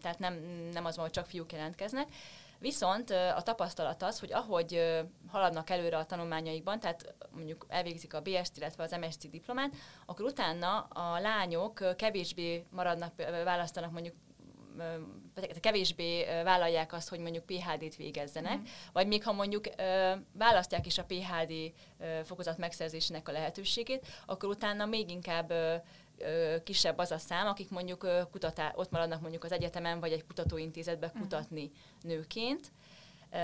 tehát 0.00 0.18
nem, 0.18 0.34
nem 0.72 0.84
az 0.84 0.94
van, 0.96 1.04
hogy 1.04 1.14
csak 1.14 1.26
fiúk 1.26 1.52
jelentkeznek, 1.52 2.08
Viszont 2.62 3.10
a 3.10 3.42
tapasztalat 3.42 4.02
az, 4.02 4.20
hogy 4.20 4.32
ahogy 4.32 5.00
haladnak 5.28 5.70
előre 5.70 5.96
a 5.96 6.04
tanulmányaikban, 6.04 6.80
tehát 6.80 7.14
mondjuk 7.30 7.66
elvégzik 7.68 8.14
a 8.14 8.20
BST, 8.20 8.56
illetve 8.56 8.82
az 8.82 8.96
MSC 9.00 9.30
diplomát, 9.30 9.74
akkor 10.06 10.24
utána 10.24 10.78
a 10.78 11.20
lányok 11.20 11.96
kevésbé 11.96 12.66
maradnak, 12.70 13.12
választanak 13.44 13.92
mondjuk 13.92 14.14
kevésbé 15.60 16.24
vállalják 16.24 16.92
azt, 16.92 17.08
hogy 17.08 17.18
mondjuk 17.18 17.46
PHD-t 17.46 17.96
végezzenek, 17.96 18.58
mm. 18.58 18.64
vagy 18.92 19.06
még 19.06 19.24
ha 19.24 19.32
mondjuk 19.32 19.64
választják 20.32 20.86
is 20.86 20.98
a 20.98 21.04
PHD 21.04 21.52
fokozat 22.24 22.58
megszerzésének 22.58 23.28
a 23.28 23.32
lehetőségét, 23.32 24.06
akkor 24.26 24.48
utána 24.48 24.86
még 24.86 25.10
inkább 25.10 25.52
kisebb 26.64 26.98
az 26.98 27.10
a 27.10 27.18
szám, 27.18 27.46
akik 27.46 27.70
mondjuk 27.70 28.06
kutatá, 28.30 28.72
ott 28.74 28.90
maradnak 28.90 29.20
mondjuk 29.20 29.44
az 29.44 29.52
egyetemen, 29.52 30.00
vagy 30.00 30.12
egy 30.12 30.26
kutatóintézetben 30.26 31.12
mm. 31.16 31.20
kutatni 31.20 31.70
nőként. 32.00 32.72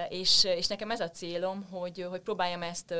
És, 0.08 0.44
és 0.44 0.66
nekem 0.66 0.90
ez 0.90 1.00
a 1.00 1.10
célom, 1.10 1.62
hogy, 1.70 2.06
hogy 2.10 2.20
próbáljam 2.20 2.62
ezt 2.62 2.94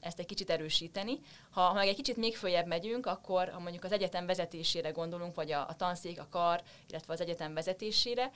ezt 0.00 0.18
egy 0.18 0.26
kicsit 0.26 0.50
erősíteni. 0.50 1.18
Ha, 1.50 1.60
ha 1.60 1.72
meg 1.72 1.88
egy 1.88 1.96
kicsit 1.96 2.16
még 2.16 2.36
följebb 2.36 2.66
megyünk, 2.66 3.06
akkor 3.06 3.48
ha 3.48 3.60
mondjuk 3.60 3.84
az 3.84 3.92
egyetem 3.92 4.26
vezetésére 4.26 4.90
gondolunk, 4.90 5.34
vagy 5.34 5.52
a, 5.52 5.68
a 5.68 5.76
tanszék, 5.76 6.20
a 6.20 6.26
kar, 6.30 6.62
illetve 6.88 7.12
az 7.12 7.20
egyetem 7.20 7.54
vezetésére, 7.54 8.30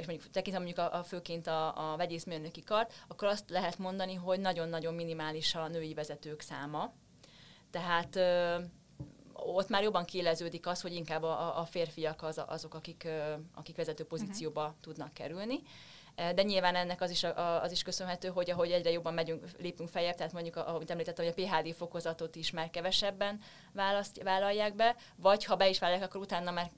és 0.00 0.06
mondjuk 0.06 0.30
tekintem 0.30 0.62
mondjuk 0.62 0.86
a, 0.86 0.98
a 0.98 1.02
főként 1.02 1.46
a, 1.46 1.92
a 1.92 1.96
vegyészmérnöki 1.96 2.62
kar, 2.62 2.86
akkor 3.08 3.28
azt 3.28 3.50
lehet 3.50 3.78
mondani, 3.78 4.14
hogy 4.14 4.40
nagyon-nagyon 4.40 4.94
minimális 4.94 5.54
a 5.54 5.68
női 5.68 5.94
vezetők 5.94 6.40
száma. 6.40 6.92
Tehát 7.70 8.18
ott 9.32 9.68
már 9.68 9.82
jobban 9.82 10.04
kiéleződik 10.04 10.66
az, 10.66 10.80
hogy 10.80 10.94
inkább 10.94 11.22
a, 11.22 11.58
a 11.60 11.64
férfiak 11.64 12.22
az, 12.22 12.42
azok, 12.46 12.74
akik, 12.74 13.08
akik 13.54 13.76
vezető 13.76 14.04
pozícióba 14.04 14.62
uh-huh. 14.62 14.76
tudnak 14.80 15.14
kerülni. 15.14 15.62
De 16.14 16.42
nyilván 16.42 16.74
ennek 16.74 17.00
az 17.00 17.10
is, 17.10 17.24
az 17.62 17.72
is 17.72 17.82
köszönhető, 17.82 18.28
hogy 18.28 18.50
ahogy 18.50 18.70
egyre 18.70 18.90
jobban 18.90 19.14
megyünk, 19.14 19.44
lépünk 19.58 19.88
feljebb, 19.88 20.14
tehát 20.14 20.32
mondjuk, 20.32 20.56
ahogy 20.56 20.90
említettem, 20.90 21.24
hogy 21.24 21.34
a 21.36 21.42
PHD 21.42 21.74
fokozatot 21.74 22.36
is 22.36 22.50
már 22.50 22.70
kevesebben 22.70 23.40
választ, 23.72 24.22
vállalják 24.22 24.74
be, 24.74 24.96
vagy 25.16 25.44
ha 25.44 25.56
be 25.56 25.68
is 25.68 25.78
vállalják, 25.78 26.06
akkor 26.08 26.20
utána 26.20 26.50
már 26.50 26.70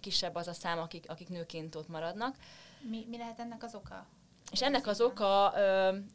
kisebb 0.00 0.34
az 0.34 0.48
a 0.48 0.52
szám, 0.52 0.78
akik, 0.78 1.04
akik 1.08 1.28
nőként 1.28 1.74
ott 1.74 1.88
maradnak. 1.88 2.36
Mi, 2.90 3.06
mi 3.08 3.16
lehet 3.16 3.40
ennek 3.40 3.62
az 3.62 3.74
oka? 3.74 4.06
És 4.52 4.62
ennek 4.62 4.86
az 4.86 5.00
oka 5.00 5.54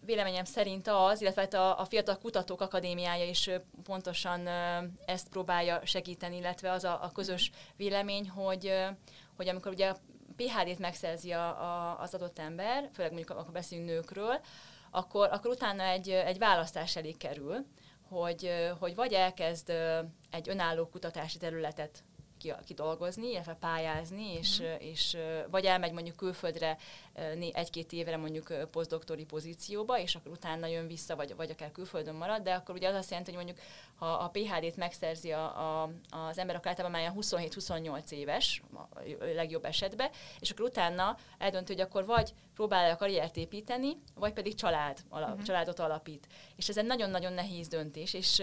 véleményem 0.06 0.46
szerint 0.46 0.88
az, 0.88 1.22
illetve 1.22 1.42
hát 1.42 1.54
a, 1.54 1.80
a 1.80 1.86
Fiatal 1.86 2.18
Kutatók 2.18 2.62
Akadémiája 2.62 3.26
is 3.26 3.50
pontosan 3.84 4.48
ezt 5.06 5.30
próbálja 5.30 5.86
segíteni, 5.86 6.38
illetve 6.38 6.72
az 6.72 6.84
a, 6.84 7.04
a 7.04 7.12
közös 7.12 7.52
vélemény, 7.76 8.30
hogy, 8.30 8.74
hogy 9.36 9.48
amikor 9.48 9.72
ugye 9.72 9.90
a 9.90 9.98
PHD-t 10.36 10.80
megszerzi 10.80 11.32
a, 11.32 11.48
a, 11.48 12.00
az 12.00 12.14
adott 12.14 12.40
ember, 12.40 12.90
főleg 12.94 13.12
mondjuk 13.12 13.38
akkor 13.40 13.52
beszélünk 13.52 13.88
nőkről, 13.88 14.40
akkor, 14.92 15.30
akkor 15.32 15.52
utána 15.52 15.84
egy, 15.84 16.10
egy 16.10 16.38
választás 16.38 16.96
elé 16.96 17.12
kerül, 17.12 17.66
hogy, 18.10 18.52
hogy 18.80 18.96
vagy 18.96 19.14
elkezd 19.14 19.70
egy 20.32 20.50
önálló 20.50 20.88
kutatási 20.88 21.38
területet 21.38 22.04
kidolgozni, 22.66 23.30
illetve 23.30 23.54
pályázni, 23.54 24.34
és, 24.34 24.60
uh-huh. 24.60 24.86
és 24.86 25.18
vagy 25.50 25.66
elmegy 25.66 25.92
mondjuk 25.92 26.16
külföldre 26.16 26.78
egy-két 27.52 27.92
évre 27.92 28.18
mondjuk 28.18 28.70
posztdoktori 28.72 29.26
pozícióba, 29.26 30.00
és 30.00 30.16
akkor 30.16 30.32
utána 30.32 30.68
jön 30.68 30.88
vissza, 30.88 31.16
vagy, 31.16 31.36
vagy 31.36 31.50
akár 31.50 31.72
külföldön 31.72 32.16
marad, 32.16 32.44
de 32.44 32.54
akkor 32.54 32.76
ugye 32.76 32.88
az 32.88 32.96
azt 32.96 33.10
jelenti, 33.10 33.34
hogy 33.34 33.46
mondjuk 33.46 33.66
ha 33.96 34.06
a 34.06 34.30
PHD-t 34.30 34.76
megszerzi 34.76 35.32
a, 35.32 35.82
a, 35.82 35.90
az 36.10 36.38
ember, 36.38 36.56
akkor 36.56 36.68
általában 36.68 37.02
már 37.02 37.14
27-28 37.16 38.12
éves, 38.12 38.62
a 38.74 38.88
legjobb 39.34 39.66
esetben, 39.66 40.10
és 40.40 40.50
akkor 40.50 40.66
utána 40.66 41.18
eldöntő, 41.38 41.74
hogy 41.74 41.82
akkor 41.82 42.06
vagy 42.06 42.34
próbálja 42.54 42.94
a 42.94 42.98
karriert 42.98 43.38
építeni, 43.38 43.98
vagy 44.16 44.34
pedig 44.34 44.56
család, 44.56 44.98
alap, 45.10 45.30
uh-huh. 45.30 45.46
családot 45.46 45.80
alapít. 45.80 46.28
És 46.56 46.70
ez 46.70 46.78
egy 46.78 46.86
nagyon-nagyon 46.86 47.34
nehéz 47.34 47.68
döntés, 47.68 48.14
és, 48.14 48.42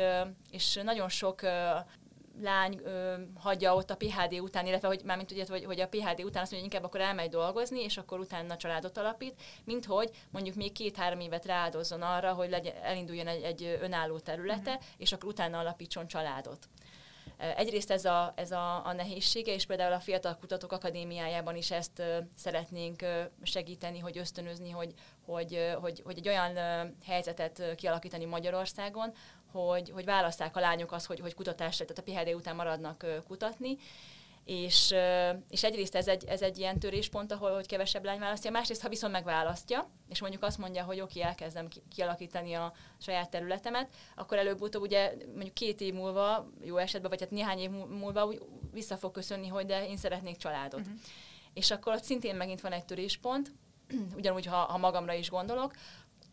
és 0.50 0.80
nagyon 0.82 1.08
sok 1.08 1.40
lány 2.40 2.80
ö, 2.84 3.14
hagyja 3.34 3.74
ott 3.74 3.90
a 3.90 3.96
PHD 3.96 4.40
után, 4.40 4.66
illetve 4.66 4.88
hogy 4.88 5.00
mármint 5.04 5.30
ugye, 5.30 5.44
hogy, 5.48 5.64
hogy 5.64 5.80
a 5.80 5.88
PHD 5.88 6.24
után 6.24 6.42
azt 6.42 6.50
mondja, 6.50 6.56
hogy 6.56 6.62
inkább 6.62 6.84
akkor 6.84 7.00
elmegy 7.00 7.30
dolgozni, 7.30 7.82
és 7.82 7.96
akkor 7.96 8.18
utána 8.18 8.56
családot 8.56 8.98
alapít, 8.98 9.40
mint 9.64 9.84
hogy 9.84 10.10
mondjuk 10.30 10.54
még 10.54 10.72
két-három 10.72 11.20
évet 11.20 11.46
rááldozzon 11.46 12.02
arra, 12.02 12.32
hogy 12.32 12.50
legyen, 12.50 12.74
elinduljon 12.82 13.26
egy, 13.26 13.42
egy 13.42 13.78
önálló 13.80 14.18
területe, 14.18 14.70
uh-huh. 14.70 14.84
és 14.96 15.12
akkor 15.12 15.28
utána 15.28 15.58
alapítson 15.58 16.06
családot. 16.06 16.68
Egyrészt 17.56 17.90
ez 17.90 18.04
a, 18.04 18.32
ez 18.36 18.50
a, 18.50 18.86
a 18.86 18.92
nehézsége, 18.92 19.54
és 19.54 19.66
például 19.66 19.92
a 19.92 20.00
Fiatal 20.00 20.36
Kutatók 20.36 20.72
Akadémiájában 20.72 21.56
is 21.56 21.70
ezt 21.70 21.98
uh, 21.98 22.06
szeretnénk 22.36 23.02
uh, 23.02 23.08
segíteni, 23.42 23.98
hogy 23.98 24.18
ösztönözni, 24.18 24.70
hogy, 24.70 24.94
hogy, 25.24 25.52
uh, 25.52 25.72
hogy, 25.80 26.02
hogy 26.04 26.18
egy 26.18 26.28
olyan 26.28 26.58
helyzetet 27.04 27.74
kialakítani 27.76 28.24
Magyarországon, 28.24 29.12
hogy, 29.52 29.90
hogy 29.90 30.04
választák 30.04 30.56
a 30.56 30.60
lányok 30.60 30.92
azt, 30.92 31.06
hogy, 31.06 31.20
hogy 31.20 31.34
kutatásra, 31.34 31.84
tehát 31.84 32.08
a 32.08 32.12
PHD 32.12 32.34
után 32.34 32.56
maradnak 32.56 33.06
kutatni, 33.26 33.76
és, 34.44 34.94
és 35.48 35.64
egyrészt 35.64 35.94
ez 35.94 36.08
egy, 36.08 36.24
ez 36.24 36.42
egy 36.42 36.58
ilyen 36.58 36.78
töréspont, 36.78 37.32
ahol 37.32 37.54
hogy 37.54 37.66
kevesebb 37.66 38.04
lány 38.04 38.18
választja, 38.18 38.50
másrészt, 38.50 38.82
ha 38.82 38.88
viszont 38.88 39.12
megválasztja, 39.12 39.90
és 40.08 40.20
mondjuk 40.20 40.42
azt 40.42 40.58
mondja, 40.58 40.84
hogy 40.84 41.00
oké, 41.00 41.20
elkezdem 41.20 41.68
kialakítani 41.94 42.54
a 42.54 42.72
saját 42.98 43.30
területemet, 43.30 43.88
akkor 44.16 44.38
előbb-utóbb 44.38 44.82
ugye 44.82 45.12
mondjuk 45.34 45.54
két 45.54 45.80
év 45.80 45.94
múlva, 45.94 46.50
jó 46.64 46.76
esetben, 46.76 47.10
vagy 47.10 47.20
hát 47.20 47.30
néhány 47.30 47.58
év 47.58 47.70
múlva 47.70 48.26
úgy 48.26 48.42
vissza 48.72 48.96
fog 48.96 49.10
köszönni, 49.10 49.48
hogy 49.48 49.66
de 49.66 49.86
én 49.86 49.96
szeretnék 49.96 50.36
családot. 50.36 50.80
Uh-huh. 50.80 50.94
És 51.54 51.70
akkor 51.70 51.92
ott 51.92 52.04
szintén 52.04 52.34
megint 52.34 52.60
van 52.60 52.72
egy 52.72 52.84
töréspont, 52.84 53.52
ugyanúgy, 54.16 54.46
ha, 54.46 54.56
ha 54.56 54.78
magamra 54.78 55.12
is 55.12 55.30
gondolok, 55.30 55.72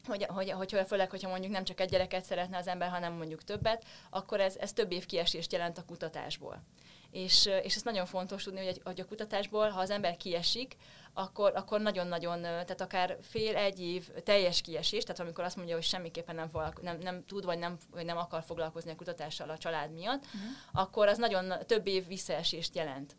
hogy, 0.06 0.24
hogy, 0.24 0.52
hogy 0.52 0.84
főleg, 0.88 1.10
hogyha 1.10 1.30
mondjuk 1.30 1.52
nem 1.52 1.64
csak 1.64 1.80
egy 1.80 1.90
gyereket 1.90 2.26
szeretne 2.26 2.58
az 2.58 2.68
ember, 2.68 2.90
hanem 2.90 3.14
mondjuk 3.14 3.44
többet, 3.44 3.86
akkor 4.10 4.40
ez, 4.40 4.56
ez 4.56 4.74
több 4.74 4.92
év 4.92 5.06
kiesést 5.06 5.52
jelent 5.52 5.78
a 5.78 5.86
kutatásból. 5.86 6.64
És, 7.12 7.50
és 7.64 7.76
ez 7.76 7.82
nagyon 7.82 8.06
fontos 8.06 8.44
tudni, 8.44 8.66
hogy, 8.66 8.82
hogy 8.84 9.00
a 9.00 9.06
kutatásból, 9.06 9.70
ha 9.70 9.80
az 9.80 9.90
ember 9.90 10.18
kiesik, 10.18 10.76
akkor, 11.14 11.52
akkor 11.56 11.82
nagyon-nagyon, 11.82 12.42
tehát 12.42 12.82
akár 12.82 13.18
fél, 13.22 13.56
egy 13.56 13.80
év 13.80 14.10
teljes 14.24 14.62
kiesés, 14.62 15.04
tehát 15.04 15.20
amikor 15.20 15.44
azt 15.44 15.56
mondja, 15.56 15.76
hogy 15.76 15.84
semmiképpen 15.84 16.36
nem, 16.36 16.50
nem, 16.82 16.98
nem 16.98 17.26
tud, 17.26 17.46
vagy 17.46 17.60
nem, 17.60 17.78
vagy 17.92 18.06
nem 18.06 18.18
akar 18.18 18.44
foglalkozni 18.44 18.92
a 18.92 18.96
kutatással 18.96 19.50
a 19.50 19.58
család 19.58 19.92
miatt, 19.92 20.26
uh-huh. 20.26 20.42
akkor 20.72 21.08
az 21.08 21.18
nagyon 21.18 21.54
több 21.66 21.88
év 21.88 22.08
visszaesést 22.08 22.76
jelent. 22.76 23.16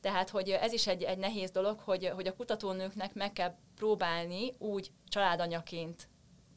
Tehát, 0.00 0.30
hogy 0.30 0.50
ez 0.50 0.72
is 0.72 0.86
egy, 0.86 1.02
egy 1.02 1.18
nehéz 1.18 1.50
dolog, 1.50 1.78
hogy, 1.78 2.06
hogy 2.14 2.26
a 2.26 2.34
kutatónőknek 2.34 3.14
meg 3.14 3.32
kell 3.32 3.54
próbálni 3.76 4.52
úgy 4.58 4.90
családanyaként 5.08 6.08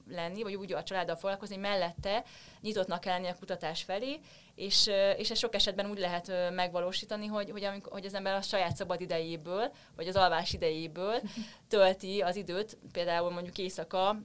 lenni, 0.09 0.43
vagy 0.43 0.55
úgy 0.55 0.73
a 0.73 0.83
családdal 0.83 1.15
foglalkozni, 1.15 1.55
mellette 1.55 2.23
nyitottnak 2.61 2.99
kell 2.99 3.13
lenni 3.13 3.27
a 3.27 3.35
kutatás 3.39 3.83
felé, 3.83 4.19
és, 4.55 4.89
és 5.17 5.31
ez 5.31 5.37
sok 5.37 5.55
esetben 5.55 5.89
úgy 5.89 5.99
lehet 5.99 6.31
megvalósítani, 6.51 7.25
hogy, 7.25 7.49
hogy, 7.49 7.63
amikor, 7.63 7.91
hogy 7.91 8.05
az 8.05 8.13
ember 8.13 8.33
a 8.33 8.41
saját 8.41 8.75
szabad 8.75 9.01
idejéből, 9.01 9.71
vagy 9.95 10.07
az 10.07 10.15
alvás 10.15 10.53
idejéből 10.53 11.21
tölti 11.69 12.21
az 12.21 12.35
időt, 12.35 12.77
például 12.91 13.31
mondjuk 13.31 13.57
éjszaka 13.57 14.17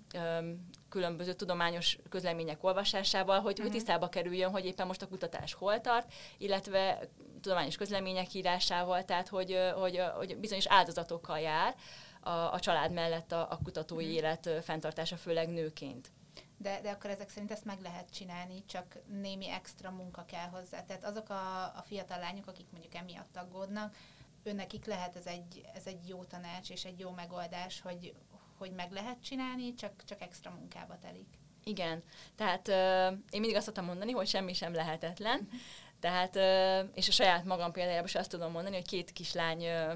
különböző 0.88 1.32
tudományos 1.32 1.98
közlemények 2.08 2.64
olvasásával, 2.64 3.40
hogy, 3.40 3.58
uh-huh. 3.58 3.72
tisztába 3.72 4.08
kerüljön, 4.08 4.50
hogy 4.50 4.64
éppen 4.64 4.86
most 4.86 5.02
a 5.02 5.08
kutatás 5.08 5.54
hol 5.54 5.80
tart, 5.80 6.12
illetve 6.38 7.08
tudományos 7.40 7.76
közlemények 7.76 8.34
írásával, 8.34 9.04
tehát 9.04 9.28
hogy, 9.28 9.58
hogy, 9.74 10.02
hogy 10.16 10.36
bizonyos 10.36 10.66
áldozatokkal 10.66 11.38
jár 11.38 11.74
a, 12.22 12.52
a 12.52 12.60
család 12.60 12.92
mellett 12.92 13.32
a, 13.32 13.50
a 13.50 13.58
kutatói 13.62 14.04
uh-huh. 14.04 14.18
élet 14.18 14.64
fenntartása, 14.64 15.16
főleg 15.16 15.48
nőként. 15.48 16.10
De, 16.56 16.80
de 16.80 16.90
akkor 16.90 17.10
ezek 17.10 17.28
szerint 17.30 17.50
ezt 17.50 17.64
meg 17.64 17.80
lehet 17.80 18.10
csinálni, 18.10 18.64
csak 18.66 18.96
némi 19.06 19.50
extra 19.50 19.90
munka 19.90 20.24
kell 20.24 20.48
hozzá. 20.48 20.82
Tehát 20.84 21.04
azok 21.04 21.28
a, 21.28 21.62
a 21.64 21.82
fiatal 21.86 22.18
lányok, 22.18 22.46
akik 22.46 22.66
mondjuk 22.70 22.94
emiatt 22.94 23.36
aggódnak, 23.36 23.96
őnekik 24.42 24.84
lehet 24.84 25.16
ez 25.16 25.26
egy, 25.26 25.64
ez 25.74 25.86
egy 25.86 26.08
jó 26.08 26.24
tanács 26.24 26.70
és 26.70 26.84
egy 26.84 26.98
jó 26.98 27.10
megoldás, 27.10 27.80
hogy, 27.80 28.14
hogy 28.58 28.72
meg 28.72 28.92
lehet 28.92 29.22
csinálni, 29.22 29.74
csak, 29.74 30.04
csak 30.04 30.22
extra 30.22 30.50
munkába 30.50 30.98
telik. 30.98 31.28
Igen, 31.64 32.02
tehát 32.36 32.68
uh, 32.68 33.18
én 33.30 33.40
mindig 33.40 33.56
azt 33.56 33.64
szoktam 33.64 33.84
mondani, 33.84 34.12
hogy 34.12 34.26
semmi 34.26 34.52
sem 34.52 34.74
lehetetlen, 34.74 35.38
mhm. 35.38 35.56
tehát, 36.00 36.36
uh, 36.36 36.90
és 36.94 37.08
a 37.08 37.12
saját 37.12 37.44
magam 37.44 37.72
példájában 37.72 38.06
is 38.06 38.14
azt 38.14 38.30
tudom 38.30 38.52
mondani, 38.52 38.74
hogy 38.74 38.86
két 38.86 39.12
kislány 39.12 39.66
uh, 39.66 39.92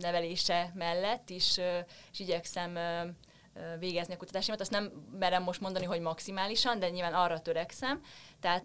nevelése 0.00 0.72
mellett 0.74 1.30
is, 1.30 1.60
is 2.12 2.18
igyekszem 2.18 2.78
végezni 3.78 4.14
a 4.14 4.16
kutatásimat. 4.16 4.60
Azt 4.60 4.70
nem 4.70 5.06
merem 5.18 5.42
most 5.42 5.60
mondani, 5.60 5.84
hogy 5.84 6.00
maximálisan, 6.00 6.78
de 6.78 6.90
nyilván 6.90 7.14
arra 7.14 7.40
törekszem. 7.40 8.00
Tehát 8.40 8.64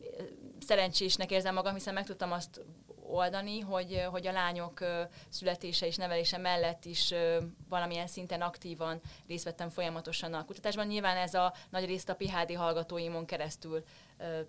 szerencsésnek 0.66 1.32
érzem 1.32 1.54
magam, 1.54 1.74
hiszen 1.74 1.94
meg 1.94 2.06
tudtam 2.06 2.32
azt 2.32 2.62
oldani, 3.10 3.60
hogy, 3.60 4.06
hogy 4.12 4.28
a 4.28 4.32
lányok 4.32 4.80
születése 5.30 5.86
és 5.86 5.96
nevelése 5.96 6.38
mellett 6.38 6.86
is 6.86 7.14
valamilyen 7.70 8.08
szinten 8.08 8.42
aktívan 8.42 9.02
részt 9.28 9.44
vettem 9.44 9.70
folyamatosan 9.70 10.34
a 10.34 10.46
kutatásban. 10.46 10.88
Nyilván 10.88 11.18
ez 11.18 11.34
a 11.34 11.54
nagy 11.70 11.86
részt 11.86 12.10
a 12.10 12.16
PHD 12.16 12.56
hallgatóimon 12.56 13.26
keresztül 13.26 13.84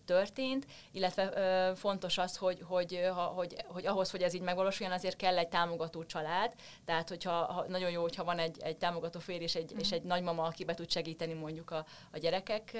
történt, 0.04 0.66
illetve 0.92 1.74
fontos 1.74 2.18
az, 2.18 2.36
hogy, 2.36 2.62
hogy, 2.64 3.08
hogy, 3.34 3.64
hogy 3.66 3.86
ahhoz, 3.86 4.10
hogy 4.10 4.22
ez 4.22 4.34
így 4.34 4.40
megvalósuljon, 4.40 4.96
azért 4.96 5.16
kell 5.16 5.38
egy 5.38 5.48
támogató 5.48 6.04
család, 6.04 6.52
tehát 6.84 7.08
hogyha 7.08 7.32
ha, 7.32 7.64
nagyon 7.68 7.90
jó, 7.90 8.02
hogyha 8.02 8.24
van 8.24 8.38
egy, 8.38 8.56
egy 8.60 8.76
támogató 8.76 9.18
férj 9.18 9.42
és 9.42 9.54
egy, 9.54 9.74
mm. 9.74 9.78
és 9.78 9.92
egy 9.92 10.02
nagymama, 10.02 10.42
aki 10.42 10.64
be 10.64 10.74
tud 10.74 10.90
segíteni 10.90 11.32
mondjuk 11.32 11.70
a, 11.70 11.86
a 12.12 12.18
gyerekek 12.18 12.76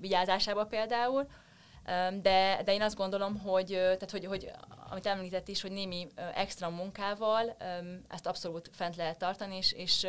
vigyázásába 0.00 0.64
például, 0.64 1.26
de, 2.22 2.62
de 2.64 2.72
én 2.72 2.82
azt 2.82 2.96
gondolom, 2.96 3.38
hogy, 3.38 3.66
tehát, 3.66 4.10
hogy, 4.10 4.24
hogy 4.24 4.50
amit 4.90 5.06
említett 5.06 5.48
is, 5.48 5.60
hogy 5.60 5.70
némi 5.70 6.08
extra 6.34 6.70
munkával 6.70 7.56
ezt 8.08 8.26
abszolút 8.26 8.70
fent 8.72 8.96
lehet 8.96 9.18
tartani, 9.18 9.56
és, 9.56 9.72
és, 9.72 10.06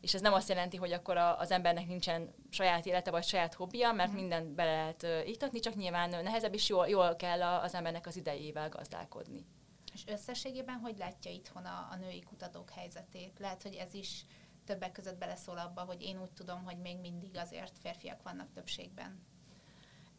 és 0.00 0.14
ez 0.14 0.20
nem 0.20 0.32
azt 0.32 0.48
jelenti, 0.48 0.76
hogy 0.76 0.92
akkor 0.92 1.16
az 1.16 1.50
embernek 1.50 1.86
nincsen 1.86 2.34
saját 2.50 2.86
élete 2.86 3.10
vagy 3.10 3.24
saját 3.24 3.54
hobbija, 3.54 3.92
mert 3.92 4.10
mm. 4.10 4.14
mindent 4.14 4.48
bele 4.48 4.72
lehet 4.72 5.26
iktatni, 5.26 5.60
csak 5.60 5.74
nyilván 5.74 6.10
nehezebb, 6.10 6.54
és 6.54 6.68
jól, 6.68 6.88
jól 6.88 7.16
kell 7.16 7.42
az 7.42 7.74
embernek 7.74 8.06
az 8.06 8.16
idejével 8.16 8.68
gazdálkodni. 8.68 9.46
És 9.94 10.02
összességében 10.06 10.78
hogy 10.78 10.98
látja 10.98 11.30
itthon 11.30 11.64
a, 11.64 11.88
a 11.90 11.96
női 11.96 12.22
kutatók 12.22 12.70
helyzetét? 12.70 13.38
Lehet, 13.38 13.62
hogy 13.62 13.74
ez 13.74 13.94
is 13.94 14.24
többek 14.64 14.92
között 14.92 15.18
beleszól 15.18 15.58
abba, 15.58 15.80
hogy 15.80 16.02
én 16.02 16.20
úgy 16.20 16.30
tudom, 16.30 16.64
hogy 16.64 16.78
még 16.78 16.98
mindig 17.00 17.36
azért 17.36 17.78
férfiak 17.78 18.22
vannak 18.22 18.52
többségben. 18.52 19.22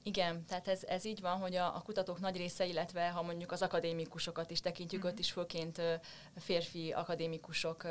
Igen, 0.07 0.45
tehát 0.45 0.67
ez, 0.67 0.83
ez 0.83 1.05
így 1.05 1.21
van, 1.21 1.37
hogy 1.37 1.55
a, 1.55 1.75
a 1.75 1.81
kutatók 1.81 2.19
nagy 2.19 2.37
része, 2.37 2.65
illetve 2.65 3.09
ha 3.09 3.21
mondjuk 3.21 3.51
az 3.51 3.61
akadémikusokat 3.61 4.51
is 4.51 4.59
tekintjük, 4.59 5.01
mm-hmm. 5.01 5.11
ott 5.11 5.19
is 5.19 5.31
főként 5.31 5.81
férfi 6.37 6.91
akadémikusok 6.91 7.83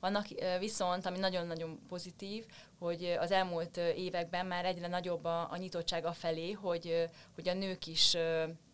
vannak, 0.00 0.26
viszont 0.58 1.06
ami 1.06 1.18
nagyon-nagyon 1.18 1.80
pozitív, 1.88 2.46
hogy 2.78 3.16
az 3.20 3.30
elmúlt 3.30 3.76
években 3.76 4.46
már 4.46 4.64
egyre 4.64 4.86
nagyobb 4.86 5.24
a, 5.24 5.52
a 5.52 5.56
nyitottság 5.56 6.06
felé, 6.06 6.52
hogy, 6.52 7.08
hogy 7.34 7.48
a 7.48 7.54
nők 7.54 7.86
is 7.86 8.16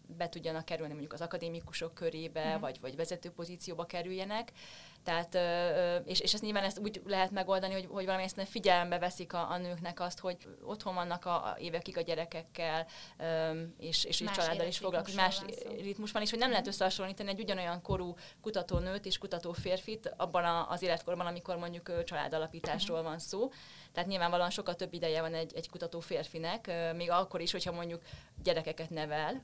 be 0.07 0.29
tudjanak 0.29 0.65
kerülni 0.65 0.93
mondjuk 0.93 1.13
az 1.13 1.21
akadémikusok 1.21 1.95
körébe, 1.95 2.51
mm-hmm. 2.51 2.61
vagy, 2.61 2.81
vagy 2.81 2.97
vezető 2.97 3.31
pozícióba 3.31 3.85
kerüljenek. 3.85 4.53
Tehát, 5.05 5.39
és, 6.05 6.21
és 6.21 6.35
ezt 6.35 6.43
nyilván 6.43 6.65
ezt 6.65 6.79
úgy 6.79 7.03
lehet 7.07 7.31
megoldani, 7.31 7.73
hogy, 7.73 7.87
hogy 7.91 8.05
valamilyen 8.05 8.29
szinten 8.29 8.47
figyelembe 8.47 8.99
veszik 8.99 9.33
a, 9.33 9.51
a 9.51 9.59
nőknek 9.59 10.01
azt, 10.01 10.19
hogy 10.19 10.37
otthon 10.63 10.95
vannak 10.95 11.25
a, 11.25 11.35
a 11.35 11.57
évekig 11.59 11.99
a 11.99 12.01
gyerekekkel, 12.01 12.87
és, 13.79 14.05
és 14.05 14.21
más 14.21 14.37
családdal 14.37 14.67
is 14.67 14.79
foglalkozik, 14.79 15.17
más 15.17 15.41
ritmus 15.83 16.13
van, 16.13 16.23
és 16.23 16.31
hogy 16.31 16.39
nem 16.39 16.51
lehet 16.51 16.67
összehasonlítani 16.67 17.29
egy 17.29 17.41
ugyanolyan 17.41 17.83
korú 17.83 18.15
kutatónőt 18.41 19.07
és 19.07 19.19
kutató 19.19 19.53
férfit 19.53 20.15
abban 20.17 20.45
a, 20.45 20.71
az 20.71 20.83
életkorban, 20.83 21.27
amikor 21.27 21.57
mondjuk 21.57 22.05
családalapításról 22.05 23.03
van 23.03 23.19
szó. 23.19 23.51
Tehát 23.93 24.09
nyilvánvalóan 24.09 24.51
sokkal 24.51 24.75
több 24.75 24.93
ideje 24.93 25.21
van 25.21 25.35
egy, 25.35 25.53
egy 25.55 25.71
kutató 25.71 26.01
férfinek, 26.01 26.73
még 26.97 27.11
akkor 27.11 27.41
is, 27.41 27.53
hogyha 27.53 27.73
mondjuk 27.73 28.03
gyerekeket 28.43 28.91
nevel. 28.91 29.41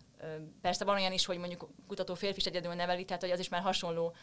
Persze 0.60 0.84
van 0.84 0.94
olyan 0.96 1.12
is, 1.12 1.24
hogy 1.24 1.38
mondjuk 1.38 1.68
kutató 1.86 2.14
férfi 2.14 2.38
is 2.38 2.46
egyedül 2.46 2.74
neveli, 2.74 3.04
tehát 3.04 3.22
hogy 3.22 3.30
az 3.30 3.38
is 3.38 3.48
már 3.48 3.62
hasonló 3.62 4.14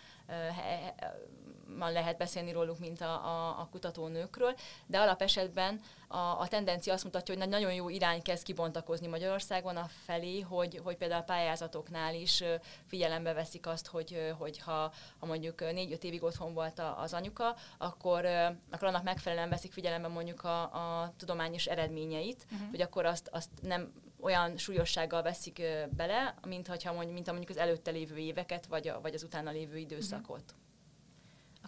lehet 1.80 2.18
beszélni 2.18 2.52
róluk, 2.52 2.80
mint 2.80 3.02
a, 3.02 3.26
a, 3.26 3.60
a 3.60 3.68
kutatónőkről, 3.72 4.56
de 4.86 5.00
alapesetben 5.00 5.82
a, 6.08 6.18
a 6.18 6.48
tendencia 6.50 6.94
azt 6.94 7.04
mutatja, 7.04 7.36
hogy 7.36 7.50
nagyon 7.50 7.74
jó 7.74 7.90
irány 7.90 8.22
kezd 8.22 8.44
kibontakozni 8.44 9.08
Magyarországon 9.08 9.76
a 9.76 9.90
felé, 10.06 10.40
hogy, 10.40 10.80
hogy 10.84 10.98
például 10.98 11.22
a 11.22 11.26
pályázatoknál 11.26 12.14
is 12.14 12.44
figyelembe 12.86 13.34
veszik 13.34 13.68
azt, 13.68 13.88
hogy, 13.88 14.34
hogy 14.38 14.60
ha, 14.60 14.94
ha 15.20 15.26
mondjuk 15.26 15.60
négy-öt 15.60 16.04
évig 16.04 16.24
otthon 16.24 16.54
volt 16.54 16.82
az 16.98 17.14
anyuka, 17.14 17.56
akkor, 17.78 18.26
akkor 18.72 18.88
annak 18.88 19.04
megfelelően 19.04 19.50
veszik 19.50 19.72
figyelembe 19.72 20.08
mondjuk 20.08 20.44
a, 20.44 20.62
a 20.62 21.14
tudományos 21.18 21.66
eredményeit, 21.66 22.46
uh-huh. 22.52 22.70
hogy 22.70 22.82
akkor 22.82 23.06
azt, 23.06 23.30
azt 23.32 23.50
nem 23.62 23.94
olyan 24.20 24.58
súlyossággal 24.58 25.22
veszik 25.22 25.62
bele, 25.90 26.36
mint, 26.48 26.68
hogyha 26.68 26.94
mondjuk, 26.94 27.14
mint 27.14 27.28
a 27.28 27.32
mondjuk 27.32 27.52
az 27.52 27.64
előtte 27.64 27.92
lévő 27.92 28.18
éveket, 28.18 28.66
vagy, 28.66 28.88
a, 28.88 29.02
vagy 29.02 29.14
az 29.14 29.24
utána 29.24 29.52
lévő 29.52 29.78
időszakot. 29.78 30.44
Uh-huh 30.44 30.66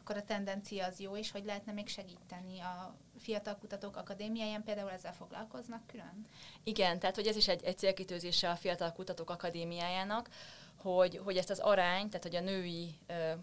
akkor 0.10 0.22
a 0.22 0.26
tendencia 0.26 0.86
az 0.86 1.00
jó, 1.00 1.18
és 1.18 1.32
hogy 1.32 1.46
lehetne 1.46 1.72
még 1.72 1.88
segíteni 1.88 2.60
a 2.60 2.96
fiatal 3.18 3.58
kutatók 3.58 3.98
akadémiáján, 3.98 4.64
például 4.64 4.92
ezzel 4.92 5.14
foglalkoznak 5.14 5.88
külön? 5.88 6.26
Igen, 6.64 7.00
tehát 7.00 7.16
hogy 7.16 7.28
ez 7.28 7.36
is 7.36 7.48
egy, 7.48 7.64
egy 7.64 7.78
célkitőzése 7.78 8.50
a 8.50 8.56
fiatal 8.56 8.92
kutatók 8.92 9.30
akadémiájának, 9.30 10.30
hogy, 10.76 11.22
hogy 11.24 11.38
ezt 11.38 11.50
az 11.50 11.60
arány, 11.60 12.10
tehát 12.10 12.24
hogy 12.24 12.36
a 12.36 12.42
női, 12.42 12.96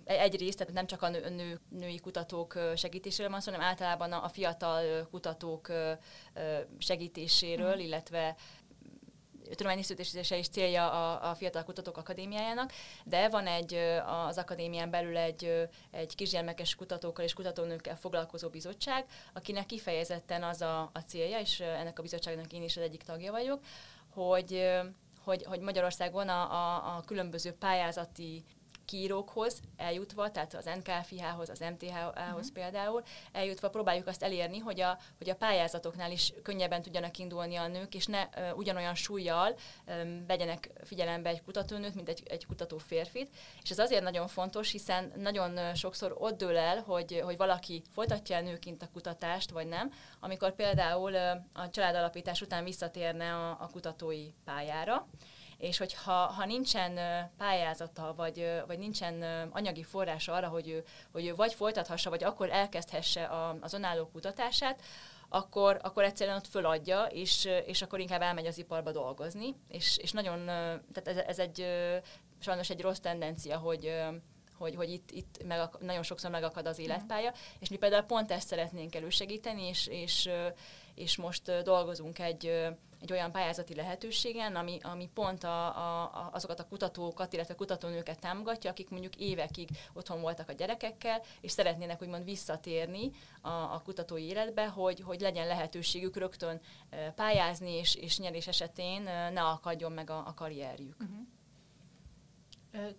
egyrészt, 0.05 0.59
tehát 0.59 0.73
nem 0.73 0.87
csak 0.87 1.03
a 1.03 1.09
nő, 1.09 1.29
nő, 1.29 1.61
női 1.69 2.01
kutatók 2.01 2.59
segítéséről 2.77 3.31
van 3.31 3.41
szó, 3.41 3.53
hanem 3.53 3.67
általában 3.67 4.13
a, 4.13 4.25
a 4.25 4.29
fiatal 4.29 5.09
kutatók 5.11 5.73
segítéséről, 6.79 7.77
mm. 7.77 7.79
illetve 7.79 8.37
tudományinstitutése 9.55 10.37
is 10.37 10.49
célja 10.49 10.91
a, 10.91 11.31
a 11.31 11.35
Fiatal 11.35 11.65
Kutatók 11.65 11.97
Akadémiájának, 11.97 12.73
de 13.05 13.29
van 13.29 13.47
egy 13.47 13.75
az 14.27 14.39
akadémián 14.39 14.91
belül 14.91 15.17
egy, 15.17 15.69
egy 15.91 16.15
kisgyermekes 16.15 16.75
kutatókkal 16.75 17.25
és 17.25 17.33
kutatónőkkel 17.33 17.97
foglalkozó 17.97 18.49
bizottság, 18.49 19.05
akinek 19.33 19.67
kifejezetten 19.67 20.43
az 20.43 20.63
a, 20.63 20.91
a 20.93 21.01
célja, 21.07 21.39
és 21.39 21.61
ennek 21.61 21.99
a 21.99 22.03
bizottságnak 22.03 22.53
én 22.53 22.63
is 22.63 22.77
az 22.77 22.83
egyik 22.83 23.03
tagja 23.03 23.33
vagyok, 23.33 23.61
hogy 24.15 24.65
hogy, 25.27 25.45
hogy 25.45 25.61
Magyarországon 25.61 26.29
a, 26.29 26.53
a, 26.53 26.97
a 26.97 27.03
különböző 27.07 27.53
pályázati 27.53 28.45
kiírókhoz 28.87 29.61
eljutva, 29.77 30.31
tehát 30.31 30.55
az 30.55 30.65
NKFIH-hoz, 30.65 31.49
az 31.49 31.59
MTH-hoz 31.59 32.13
uh-huh. 32.15 32.41
Mhm. 32.41 32.53
például, 32.53 33.03
eljutva 33.33 33.71
próbáljuk 33.71 34.07
azt 34.07 34.23
elérni, 34.23 34.59
hogy 34.59 34.81
a, 34.81 34.99
hogy 35.19 35.31
a 35.31 35.35
pályázatoknál 35.35 36.11
is 36.11 36.33
könnyebben 36.43 36.83
tudjanak 36.83 37.19
indulni 37.19 37.57
a 37.57 37.67
nők, 37.67 37.95
és 37.95 38.07
ne 38.07 38.23
uh, 38.23 38.57
ugyanolyan 38.57 38.95
súlyjal 38.95 39.57
um, 39.87 40.27
vegyenek 40.27 40.71
figyelembe 40.85 41.29
egy 41.29 41.43
kutatónőt, 41.43 41.95
mint 41.95 42.09
egy, 42.09 42.23
egy 42.25 42.47
kutató 42.47 42.79
férfit. 42.79 43.31
És 43.63 43.71
ez 43.71 43.79
azért 43.79 44.03
nagyon 44.03 44.29
fontos, 44.29 44.71
hiszen 44.71 45.13
nagyon 45.17 45.75
sokszor 45.75 46.17
ott 46.19 46.39
dől 46.39 46.57
el, 46.57 46.83
hogy, 46.83 47.21
hogy 47.25 47.37
valaki 47.37 47.83
folytatja 47.91 48.37
el 48.37 48.43
nőként 48.43 48.83
a 48.83 48.89
kutatást, 48.93 49.51
vagy 49.51 49.67
nem, 49.67 49.93
amikor 50.21 50.55
például 50.55 51.13
uh, 51.13 51.63
a 51.63 51.71
családalapítás 51.71 52.41
után 52.41 52.65
visszatérne 52.65 53.35
a, 53.35 53.51
a 53.51 53.69
kutatói 53.73 54.27
pályára 54.45 55.07
és 55.59 55.79
hogyha 55.79 56.13
ha 56.13 56.45
nincsen 56.45 56.99
pályázata, 57.39 58.15
vagy, 58.17 58.63
vagy 58.67 58.79
nincsen 58.79 59.23
anyagi 59.51 59.83
forrása 59.83 60.33
arra, 60.33 60.49
hogy 60.49 60.69
ő, 60.69 60.85
hogy 61.13 61.27
ő 61.27 61.35
vagy 61.35 61.55
folytathassa, 61.55 62.11
vagy 62.11 62.25
akkor 62.25 62.51
elkezdhesse 62.51 63.25
a, 63.25 63.57
az 63.61 63.73
önálló 63.73 64.07
kutatását, 64.07 64.83
akkor, 65.29 65.79
akkor 65.83 66.05
egyszerűen 66.05 66.37
ott 66.37 66.47
föladja, 66.47 67.05
és, 67.05 67.49
és 67.67 67.83
akkor 67.83 68.01
inkább 68.01 68.23
elmegy 68.23 68.47
az 68.47 68.59
iparba 68.59 68.93
dolgozni, 68.93 69.55
és, 69.69 69.97
és 69.97 70.13
nagyon, 70.13 70.45
tehát 70.47 71.09
ez, 71.09 71.17
ez 71.17 71.39
egy 71.39 71.67
sajnos 72.39 72.71
egy 72.71 72.81
rossz 72.81 72.99
tendencia, 72.99 73.59
hogy, 73.59 73.93
hogy, 74.59 74.75
hogy 74.75 74.91
itt, 74.91 75.11
itt 75.11 75.45
meg, 75.47 75.69
nagyon 75.81 76.03
sokszor 76.03 76.31
megakad 76.31 76.67
az 76.67 76.79
életpálya, 76.79 77.33
és 77.59 77.69
mi 77.69 77.77
például 77.77 78.03
pont 78.03 78.31
ezt 78.31 78.49
szeretnénk 78.49 78.95
elősegíteni, 78.95 79.63
és, 79.63 79.87
és, 79.87 80.31
és 80.97 81.17
most 81.17 81.63
dolgozunk 81.63 82.19
egy, 82.19 82.47
egy 83.01 83.13
olyan 83.13 83.33
pályázati 83.33 83.75
lehetőségen, 83.75 84.57
ami, 84.57 84.79
ami 84.83 85.11
pont 85.15 85.45
a, 85.45 85.67
a, 85.67 86.31
azokat 86.33 86.61
a 86.61 86.67
kutatókat, 86.67 87.33
illetve 87.33 87.55
kutatónőket 87.55 88.21
támogatja, 88.21 88.71
akik 88.71 88.91
mondjuk 88.91 89.17
évekig 89.17 89.69
otthon 89.93 90.21
voltak 90.21 90.49
a 90.49 90.53
gyerekekkel, 90.53 91.23
és 91.41 91.51
szeretnének 91.51 92.03
úgymond 92.03 92.25
visszatérni 92.25 93.11
a, 93.41 93.49
a 93.49 93.83
kutatói 93.85 94.23
életbe, 94.23 94.67
hogy, 94.67 95.01
hogy 95.01 95.21
legyen 95.21 95.47
lehetőségük 95.47 96.17
rögtön 96.17 96.61
pályázni, 97.15 97.71
és, 97.71 97.95
és 97.95 98.19
nyerés 98.19 98.47
esetén 98.47 99.03
ne 99.33 99.43
akadjon 99.43 99.93
meg 99.93 100.11
a, 100.11 100.27
a 100.27 100.35
karrierjük. 100.35 100.97
Uh-huh. 101.01 101.27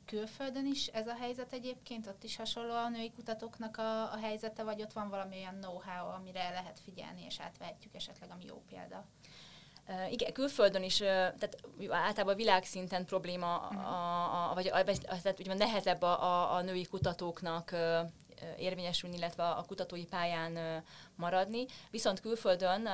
Külföldön 0.06 0.66
is 0.66 0.88
ez 0.88 1.08
a 1.08 1.16
helyzet 1.20 1.54
egyébként? 1.54 2.08
Ott 2.08 2.24
is 2.24 2.36
hasonló 2.36 2.74
a 2.74 2.90
női 2.90 3.12
kutatóknak 3.12 3.78
a, 3.78 4.12
a 4.14 4.18
helyzete, 4.22 4.64
vagy 4.64 4.82
ott 4.82 4.94
van 4.94 5.10
valami 5.10 5.36
olyan 5.36 5.60
know-how, 5.60 6.08
amire 6.08 6.50
lehet 6.50 6.80
figyelni, 6.80 7.26
és 7.26 7.40
átvehetjük 7.40 7.96
esetleg, 7.96 8.30
ami 8.32 8.46
jó 8.46 8.64
példa? 8.70 9.06
Igen, 10.10 10.34
külföldön 10.34 10.84
is, 10.84 10.98
tehát 10.98 11.58
általában 11.90 12.36
világszinten 12.36 13.06
probléma, 13.06 13.58
uh-huh. 13.58 13.88
a, 13.88 14.52
a, 14.52 14.54
vagy, 14.54 14.68
a, 14.68 14.84
tehát 14.84 15.40
ugye 15.40 15.54
nehezebb 15.54 16.02
a, 16.02 16.24
a, 16.24 16.54
a 16.54 16.62
női 16.62 16.86
kutatóknak 16.86 17.76
érvényesülni, 18.58 19.16
illetve 19.16 19.50
a 19.50 19.64
kutatói 19.64 20.06
pályán 20.06 20.84
maradni. 21.16 21.66
Viszont 21.92 22.20
külföldön, 22.20 22.90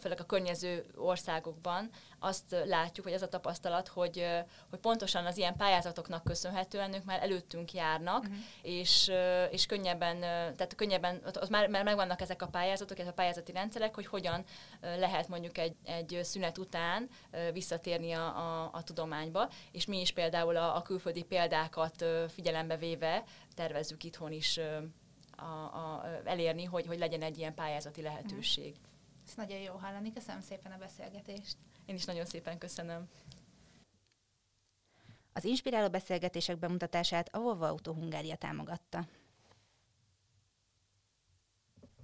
főleg 0.00 0.20
a 0.20 0.26
környező 0.26 0.86
országokban 0.96 1.90
azt 2.24 2.56
látjuk, 2.66 3.06
hogy 3.06 3.14
ez 3.14 3.22
a 3.22 3.28
tapasztalat, 3.28 3.88
hogy, 3.88 4.26
hogy 4.70 4.78
pontosan 4.78 5.26
az 5.26 5.36
ilyen 5.36 5.56
pályázatoknak 5.56 6.24
köszönhetően 6.24 6.94
ők 6.94 7.04
már 7.04 7.22
előttünk 7.22 7.72
járnak, 7.72 8.22
uh-huh. 8.22 8.36
és, 8.62 9.10
és 9.50 9.66
könnyebben, 9.66 10.20
tehát 10.20 10.74
könnyebben, 10.76 11.22
ott, 11.26 11.48
már, 11.48 11.68
már 11.68 11.84
megvannak 11.84 12.20
ezek 12.20 12.42
a 12.42 12.46
pályázatok, 12.46 12.98
ezek 12.98 13.10
a 13.10 13.14
pályázati 13.14 13.52
rendszerek, 13.52 13.94
hogy 13.94 14.06
hogyan 14.06 14.44
lehet 14.80 15.28
mondjuk 15.28 15.58
egy, 15.58 15.76
egy 15.84 16.20
szünet 16.22 16.58
után 16.58 17.08
visszatérni 17.52 18.12
a, 18.12 18.26
a, 18.26 18.70
a 18.72 18.82
tudományba, 18.82 19.50
és 19.72 19.86
mi 19.86 20.00
is 20.00 20.12
például 20.12 20.56
a, 20.56 20.76
a 20.76 20.82
külföldi 20.82 21.22
példákat 21.22 22.04
figyelembe 22.28 22.76
véve 22.76 23.24
tervezzük 23.54 24.04
itthon 24.04 24.32
is 24.32 24.60
a, 25.36 25.42
a, 25.42 26.04
elérni, 26.24 26.64
hogy, 26.64 26.86
hogy 26.86 26.98
legyen 26.98 27.22
egy 27.22 27.38
ilyen 27.38 27.54
pályázati 27.54 28.02
lehetőség. 28.02 28.70
Uh-huh. 28.70 28.93
Ez 29.26 29.34
nagyon 29.36 29.58
jó 29.58 29.74
hallani, 29.74 30.12
köszönöm 30.12 30.40
szépen 30.40 30.72
a 30.72 30.78
beszélgetést. 30.78 31.56
Én 31.86 31.94
is 31.94 32.04
nagyon 32.04 32.24
szépen 32.24 32.58
köszönöm. 32.58 33.08
Az 35.32 35.44
inspiráló 35.44 35.88
beszélgetések 35.88 36.58
bemutatását 36.58 37.28
a 37.34 37.38
Volvo 37.38 37.64
Auto 37.64 37.92
Hungária 37.92 38.36
támogatta. 38.36 39.06